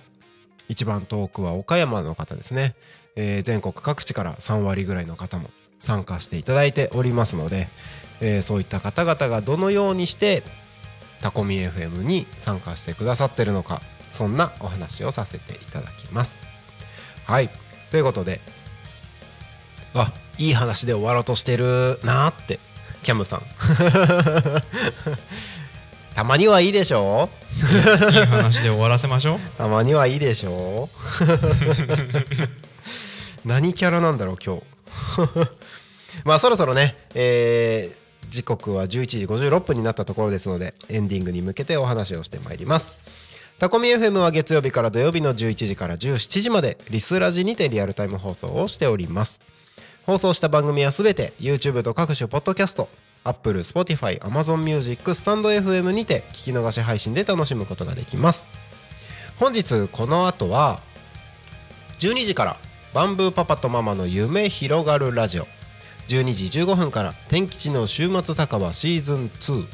[0.69, 2.75] 一番遠くは岡山の方ですね、
[3.17, 5.51] えー全国各地から3割ぐらいの方も
[5.81, 7.69] 参加していただいておりますので、
[8.21, 10.43] えーそういった方々がどのようにして
[11.23, 13.81] タコミ FM に参加してくださってるのか
[14.13, 16.46] そんなお話をさせていただきます。
[17.27, 17.51] はい。
[17.91, 18.41] ということで
[19.95, 22.61] あいい話で終わろうとしてるなーって
[23.03, 23.43] キャムさん。
[26.15, 27.29] たまにはいいでしょ？
[27.57, 27.59] い
[28.17, 29.39] い話で終わらせましょう。
[29.59, 30.89] たまにはいいでしょ？
[33.45, 34.63] 何キャラなんだろう今日。
[36.25, 42.93] まあそろそろね、えー時刻は11時56分になったところですのでエンディングに向けてお話をしてまいります
[43.59, 49.41] タコミ FM は月曜日から土曜日の11時から17時までリスラジにてリアルタイム放送をしております。
[50.05, 52.91] 放送した番組はすべて YouTube と各種ポッドキャスト
[53.25, 58.51] Apple、Spotify、Amazon Music、スタンド FM にて聞き逃し配信で楽しむことができます。
[59.39, 60.83] 本日この後は
[61.99, 62.59] 12時から
[62.93, 65.47] バンブーパパとママの夢広がるラジオ。
[66.09, 69.67] 12時15分から天吉の週末酒場シーズン2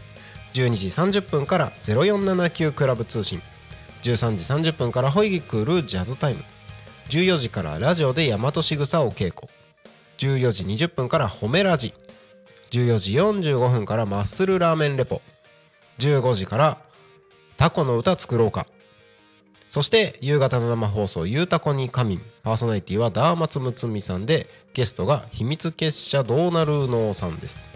[0.55, 3.43] 12時30分から0479クラブ通信。
[4.03, 6.45] 13時30分からホイクールジャズタイム。
[7.09, 9.49] 14時からラジオで大和しぐさお稽古。
[10.19, 11.95] 14時20分から褒めラジ。
[12.71, 15.21] 14時45分からマッスルラーメンレポ。
[15.99, 16.79] 15時から
[17.57, 18.67] タコの歌作ろうか。
[19.69, 27.69] そして夕方の生放送「ゆうたこに仮眠」パーソナリティはダーマツムツミさんでゲストが秘密結社どうなるのさんです。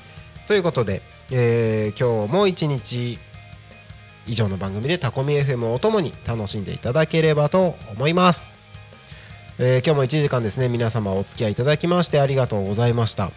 [0.46, 3.18] ということで、えー今日も一日
[4.26, 8.50] 以上の番組でタコミ FM をお供に楽しんでいただければと思います、
[9.58, 10.68] えー今日も1時間ですね。
[10.68, 13.32] 皆様お付き合いいただきましてありがとうございました。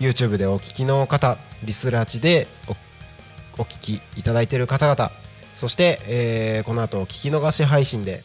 [0.00, 5.10] YouTube でお聞きの方リスラジでおお聞きいただいている方々
[5.56, 8.22] そして、えーこの後聞き逃し配信で、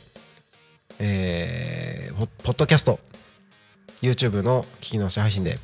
[1.00, 3.00] えーポッドキャスト
[4.02, 5.60] YouTube の聞き逃し配信で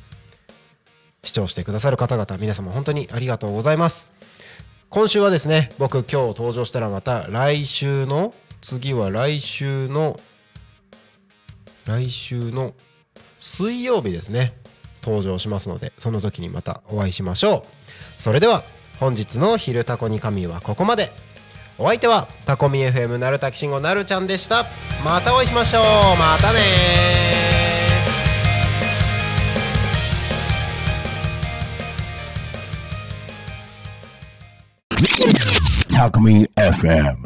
[1.22, 4.08] 視聴してくださる方々皆様本当にありがとうございます。
[4.90, 10.18] 今週はですね僕今日登場したらまた来週の次は来週の
[11.86, 12.74] 来週の
[13.38, 14.52] 水曜日ですね。
[15.02, 17.62] 登場しますのでその時にまたお会いしましょう。
[18.20, 18.64] それでは
[18.98, 21.12] 本日の「昼タコに神」はここまで。
[21.78, 24.66] お相手はタコミ FM なるたきしんごなるちゃんでした。
[25.02, 25.82] またお会いしましょう。
[26.18, 27.49] またね
[35.88, 37.16] Talk Me FM